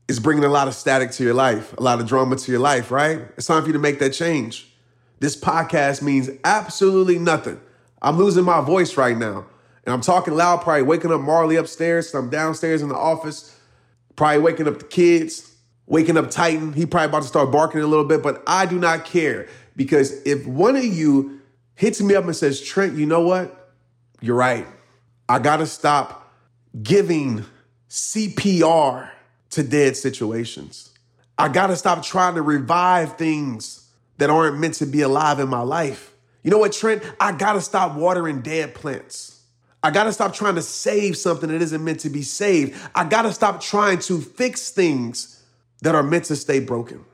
is 0.07 0.19
bringing 0.19 0.45
a 0.45 0.49
lot 0.49 0.69
of 0.69 0.75
static 0.75 1.11
to 1.11 1.23
your 1.23 1.33
life, 1.33 1.73
a 1.77 1.81
lot 1.81 1.99
of 1.99 2.07
drama 2.07 2.37
to 2.37 2.51
your 2.51 2.61
life, 2.61 2.89
right? 2.89 3.21
It's 3.37 3.47
time 3.47 3.63
for 3.63 3.67
you 3.67 3.73
to 3.73 3.79
make 3.79 3.99
that 3.99 4.11
change. 4.11 4.71
This 5.19 5.39
podcast 5.39 6.01
means 6.01 6.29
absolutely 6.43 7.17
nothing. 7.17 7.59
I'm 8.01 8.17
losing 8.17 8.43
my 8.43 8.61
voice 8.61 8.97
right 8.97 9.17
now. 9.17 9.45
And 9.85 9.93
I'm 9.93 10.01
talking 10.01 10.33
loud, 10.33 10.61
probably 10.61 10.83
waking 10.83 11.11
up 11.11 11.21
Marley 11.21 11.55
upstairs. 11.55 12.09
So 12.09 12.19
I'm 12.19 12.29
downstairs 12.29 12.81
in 12.81 12.89
the 12.89 12.95
office, 12.95 13.57
probably 14.15 14.39
waking 14.39 14.67
up 14.67 14.79
the 14.79 14.85
kids, 14.85 15.55
waking 15.85 16.17
up 16.17 16.31
Titan. 16.31 16.73
He 16.73 16.85
probably 16.85 17.09
about 17.09 17.21
to 17.21 17.27
start 17.27 17.51
barking 17.51 17.81
a 17.81 17.87
little 17.87 18.05
bit, 18.05 18.23
but 18.23 18.43
I 18.47 18.65
do 18.65 18.79
not 18.79 19.05
care 19.05 19.47
because 19.75 20.21
if 20.23 20.45
one 20.47 20.75
of 20.75 20.85
you 20.85 21.39
hits 21.75 22.01
me 22.01 22.15
up 22.15 22.25
and 22.25 22.35
says, 22.35 22.61
Trent, 22.61 22.95
you 22.95 23.05
know 23.05 23.21
what? 23.21 23.73
You're 24.21 24.35
right. 24.35 24.65
I 25.29 25.39
got 25.39 25.57
to 25.57 25.67
stop 25.67 26.33
giving 26.81 27.45
CPR 27.89 29.09
to 29.51 29.63
dead 29.63 29.97
situations. 29.97 30.91
I 31.37 31.49
got 31.49 31.67
to 31.67 31.75
stop 31.75 32.03
trying 32.03 32.35
to 32.35 32.41
revive 32.41 33.17
things 33.17 33.84
that 34.17 34.29
aren't 34.29 34.59
meant 34.59 34.75
to 34.75 34.85
be 34.85 35.01
alive 35.01 35.39
in 35.39 35.49
my 35.49 35.61
life. 35.61 36.13
You 36.43 36.51
know 36.51 36.57
what, 36.57 36.73
Trent? 36.73 37.03
I 37.19 37.31
got 37.31 37.53
to 37.53 37.61
stop 37.61 37.95
watering 37.95 38.41
dead 38.41 38.75
plants. 38.75 39.41
I 39.81 39.91
got 39.91 40.05
to 40.05 40.13
stop 40.13 40.33
trying 40.33 40.55
to 40.55 40.61
save 40.61 41.17
something 41.17 41.49
that 41.49 41.61
isn't 41.61 41.83
meant 41.83 41.99
to 42.01 42.09
be 42.09 42.23
saved. 42.23 42.75
I 42.95 43.03
got 43.03 43.23
to 43.23 43.33
stop 43.33 43.61
trying 43.61 43.99
to 43.99 44.19
fix 44.19 44.71
things 44.71 45.43
that 45.81 45.95
are 45.95 46.03
meant 46.03 46.25
to 46.25 46.35
stay 46.35 46.59
broken. 46.59 47.05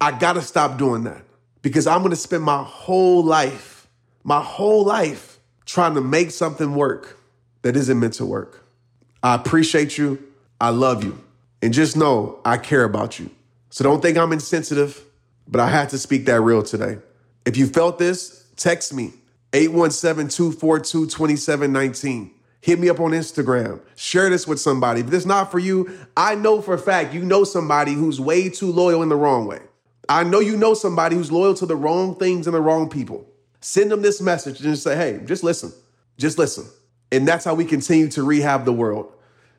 I 0.00 0.10
got 0.12 0.34
to 0.34 0.42
stop 0.42 0.78
doing 0.78 1.04
that 1.04 1.22
because 1.62 1.86
I'm 1.86 2.08
to 2.08 2.16
spend 2.16 2.42
my 2.42 2.62
whole 2.62 3.24
life, 3.24 3.88
my 4.22 4.42
whole 4.42 4.84
life 4.84 5.38
trying 5.66 5.94
to 5.94 6.00
make 6.00 6.30
something 6.30 6.74
work 6.74 7.18
that 7.62 7.76
isn't 7.76 7.98
meant 7.98 8.14
to 8.14 8.26
work. 8.26 8.66
I 9.22 9.34
appreciate 9.34 9.96
you. 9.96 10.22
I 10.60 10.70
love 10.70 11.04
you. 11.04 11.22
And 11.62 11.72
just 11.72 11.96
know 11.96 12.38
I 12.44 12.58
care 12.58 12.84
about 12.84 13.18
you. 13.18 13.30
So 13.70 13.82
don't 13.82 14.02
think 14.02 14.18
I'm 14.18 14.32
insensitive, 14.32 15.02
but 15.48 15.60
I 15.60 15.68
had 15.68 15.90
to 15.90 15.98
speak 15.98 16.26
that 16.26 16.40
real 16.40 16.62
today. 16.62 16.98
If 17.44 17.56
you 17.56 17.66
felt 17.66 17.98
this, 17.98 18.46
text 18.56 18.94
me 18.94 19.12
817 19.52 20.28
242 20.28 21.06
2719. 21.06 22.30
Hit 22.60 22.80
me 22.80 22.88
up 22.88 22.98
on 22.98 23.10
Instagram. 23.10 23.80
Share 23.94 24.30
this 24.30 24.48
with 24.48 24.58
somebody. 24.58 25.02
If 25.02 25.12
it's 25.12 25.26
not 25.26 25.50
for 25.50 25.58
you, 25.58 25.98
I 26.16 26.34
know 26.34 26.62
for 26.62 26.72
a 26.72 26.78
fact 26.78 27.12
you 27.12 27.22
know 27.22 27.44
somebody 27.44 27.92
who's 27.92 28.18
way 28.18 28.48
too 28.48 28.72
loyal 28.72 29.02
in 29.02 29.10
the 29.10 29.16
wrong 29.16 29.46
way. 29.46 29.60
I 30.08 30.24
know 30.24 30.40
you 30.40 30.56
know 30.56 30.72
somebody 30.72 31.16
who's 31.16 31.30
loyal 31.30 31.54
to 31.54 31.66
the 31.66 31.76
wrong 31.76 32.16
things 32.16 32.46
and 32.46 32.54
the 32.54 32.60
wrong 32.60 32.88
people. 32.88 33.26
Send 33.60 33.90
them 33.90 34.02
this 34.02 34.20
message 34.20 34.60
and 34.60 34.70
just 34.70 34.82
say, 34.82 34.96
hey, 34.96 35.20
just 35.26 35.42
listen. 35.42 35.72
Just 36.16 36.38
listen. 36.38 36.64
And 37.12 37.28
that's 37.28 37.44
how 37.44 37.54
we 37.54 37.64
continue 37.64 38.08
to 38.08 38.22
rehab 38.22 38.64
the 38.64 38.72
world. 38.72 39.12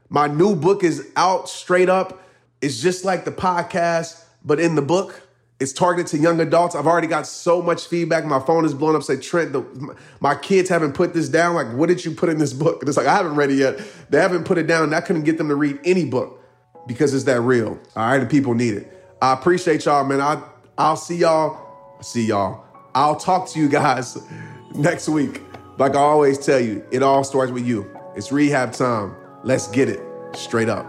My 0.10 0.28
new 0.28 0.56
book 0.56 0.84
is 0.84 1.10
out 1.16 1.50
straight 1.50 1.90
up. 1.90 2.24
It's 2.62 2.82
just 2.82 3.06
like 3.06 3.26
the 3.26 3.32
podcast, 3.32 4.24
but 4.44 4.60
in 4.60 4.76
the 4.76 4.82
book, 4.82 5.25
it's 5.60 5.72
targeted 5.72 6.08
to 6.08 6.18
young 6.18 6.40
adults. 6.42 6.76
I've 6.76 6.88
already 6.88 7.08
got 7.08 7.26
so 7.26 7.62
much 7.62 7.88
feedback. 7.88 8.26
My 8.26 8.40
phone 8.40 8.66
is 8.66 8.74
blowing 8.74 8.96
up. 8.96 9.04
Say, 9.04 9.18
Trent, 9.18 9.54
the, 9.54 9.96
my 10.20 10.36
kids 10.36 10.68
haven't 10.70 10.94
put 10.94 11.14
this 11.14 11.30
down. 11.30 11.56
Like, 11.56 11.72
what 11.74 11.88
did 11.88 12.04
you 12.04 12.12
put 12.12 12.28
in 12.28 12.38
this 12.38 12.52
book? 12.52 12.82
And 12.82 12.90
it's 12.90 12.98
like, 12.98 13.08
I 13.08 13.16
haven't 13.16 13.36
read 13.36 13.52
it 13.52 13.56
yet. 13.56 13.80
They 14.10 14.20
haven't 14.20 14.44
put 14.44 14.58
it 14.58 14.68
down. 14.68 14.94
I 14.94 15.00
couldn't 15.00 15.24
get 15.24 15.38
them 15.38 15.48
to 15.48 15.56
read 15.56 15.80
any 15.86 16.06
book 16.06 16.42
because 16.88 17.14
it's 17.14 17.24
that 17.26 17.40
real. 17.42 17.80
All 17.96 18.08
right, 18.08 18.20
and 18.20 18.30
people 18.30 18.54
need 18.54 18.74
it. 18.74 18.92
I 19.22 19.34
appreciate 19.34 19.86
y'all, 19.86 20.04
man. 20.04 20.20
I, 20.20 20.42
I'll 20.78 20.98
see 20.98 21.18
y'all. 21.18 22.02
See 22.02 22.26
y'all. 22.26 22.66
I'll 22.94 23.16
talk 23.16 23.48
to 23.50 23.60
you 23.60 23.70
guys 23.70 24.18
next 24.76 25.08
week. 25.08 25.42
Like 25.78 25.96
I 25.96 26.00
always 26.00 26.38
tell 26.38 26.60
you, 26.60 26.86
it 26.92 27.02
all 27.02 27.24
starts 27.24 27.52
with 27.52 27.66
you. 27.66 27.90
It's 28.16 28.32
rehab 28.32 28.74
time. 28.74 29.16
Let's 29.44 29.68
get 29.68 29.90
it 29.90 30.02
straight 30.34 30.70
up. 30.70 30.86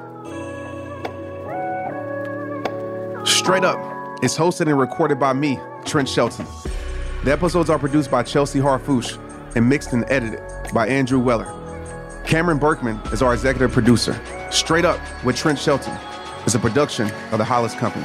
Straight 3.26 3.64
Up 3.64 3.96
is 4.27 4.37
hosted 4.37 4.67
and 4.67 4.77
recorded 4.77 5.21
by 5.21 5.33
me, 5.33 5.57
Trent 5.85 6.09
Shelton. 6.09 6.47
The 7.23 7.31
episodes 7.31 7.71
are 7.71 7.79
produced 7.79 8.11
by 8.11 8.25
Chelsea 8.25 8.59
Harfouche 8.59 9.17
and 9.55 9.69
mixed 9.69 9.93
and 9.93 10.05
edited 10.09 10.43
by 10.75 10.89
Andrew 10.89 11.21
Weller. 11.21 11.47
Cameron 12.27 12.59
Berkman 12.59 13.01
is 13.12 13.23
our 13.23 13.33
executive 13.33 13.71
producer. 13.71 14.21
Straight 14.51 14.85
Up 14.85 14.99
with 15.25 15.37
Trent 15.37 15.61
Shelton 15.61 15.97
is 16.45 16.57
a 16.57 16.59
production 16.59 17.09
of 17.31 17.39
the 17.39 17.45
Hollis 17.45 17.75
Company. 17.77 18.05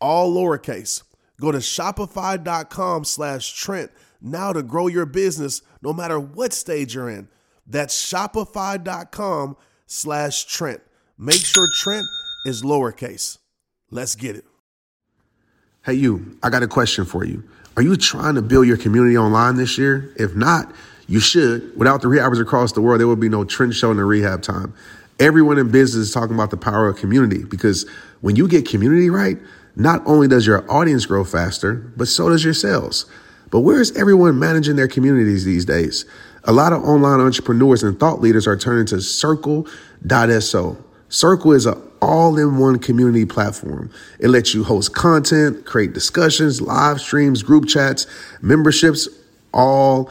all 0.00 0.34
lowercase. 0.34 1.02
Go 1.40 1.52
to 1.52 1.58
shopify.com 1.58 3.04
slash 3.04 3.52
Trent 3.52 3.90
now 4.20 4.52
to 4.52 4.62
grow 4.62 4.88
your 4.88 5.06
business 5.06 5.62
no 5.82 5.92
matter 5.92 6.18
what 6.18 6.52
stage 6.52 6.94
you're 6.94 7.08
in. 7.08 7.28
That's 7.66 7.96
shopify.com 8.12 9.56
slash 9.86 10.44
Trent. 10.46 10.80
Make 11.16 11.44
sure 11.44 11.68
Trent 11.74 12.06
is 12.44 12.62
lowercase. 12.62 13.38
Let's 13.90 14.14
get 14.14 14.36
it. 14.36 14.44
Hey, 15.84 15.94
you, 15.94 16.38
I 16.42 16.50
got 16.50 16.62
a 16.62 16.68
question 16.68 17.04
for 17.04 17.24
you. 17.24 17.42
Are 17.76 17.82
you 17.82 17.96
trying 17.96 18.34
to 18.34 18.42
build 18.42 18.66
your 18.66 18.76
community 18.76 19.16
online 19.16 19.56
this 19.56 19.78
year? 19.78 20.12
If 20.16 20.34
not, 20.34 20.74
you 21.06 21.20
should. 21.20 21.76
Without 21.76 22.02
the 22.02 22.08
rehabbers 22.08 22.40
across 22.40 22.72
the 22.72 22.80
world, 22.80 23.00
there 23.00 23.06
would 23.08 23.20
be 23.20 23.28
no 23.28 23.44
Trent 23.44 23.74
Shelton 23.74 23.96
the 23.96 24.04
rehab 24.04 24.42
time. 24.42 24.74
Everyone 25.20 25.58
in 25.58 25.70
business 25.70 26.08
is 26.08 26.12
talking 26.12 26.34
about 26.34 26.50
the 26.50 26.56
power 26.56 26.88
of 26.88 26.96
community 26.96 27.44
because 27.44 27.88
when 28.20 28.36
you 28.36 28.46
get 28.48 28.68
community 28.68 29.10
right, 29.10 29.38
not 29.78 30.02
only 30.06 30.26
does 30.26 30.44
your 30.44 30.68
audience 30.70 31.06
grow 31.06 31.22
faster, 31.22 31.74
but 31.96 32.08
so 32.08 32.28
does 32.28 32.44
your 32.44 32.52
sales. 32.52 33.06
But 33.50 33.60
where 33.60 33.80
is 33.80 33.96
everyone 33.96 34.36
managing 34.36 34.74
their 34.74 34.88
communities 34.88 35.44
these 35.44 35.64
days? 35.64 36.04
A 36.44 36.52
lot 36.52 36.72
of 36.72 36.82
online 36.82 37.20
entrepreneurs 37.20 37.84
and 37.84 37.98
thought 37.98 38.20
leaders 38.20 38.48
are 38.48 38.56
turning 38.56 38.86
to 38.86 39.00
circle.so. 39.00 40.84
Circle 41.10 41.52
is 41.52 41.66
an 41.66 41.80
all 42.02 42.38
in 42.38 42.58
one 42.58 42.80
community 42.80 43.24
platform. 43.24 43.90
It 44.18 44.28
lets 44.28 44.52
you 44.52 44.64
host 44.64 44.94
content, 44.94 45.64
create 45.64 45.92
discussions, 45.92 46.60
live 46.60 47.00
streams, 47.00 47.44
group 47.44 47.68
chats, 47.68 48.08
memberships, 48.42 49.08
all 49.54 50.10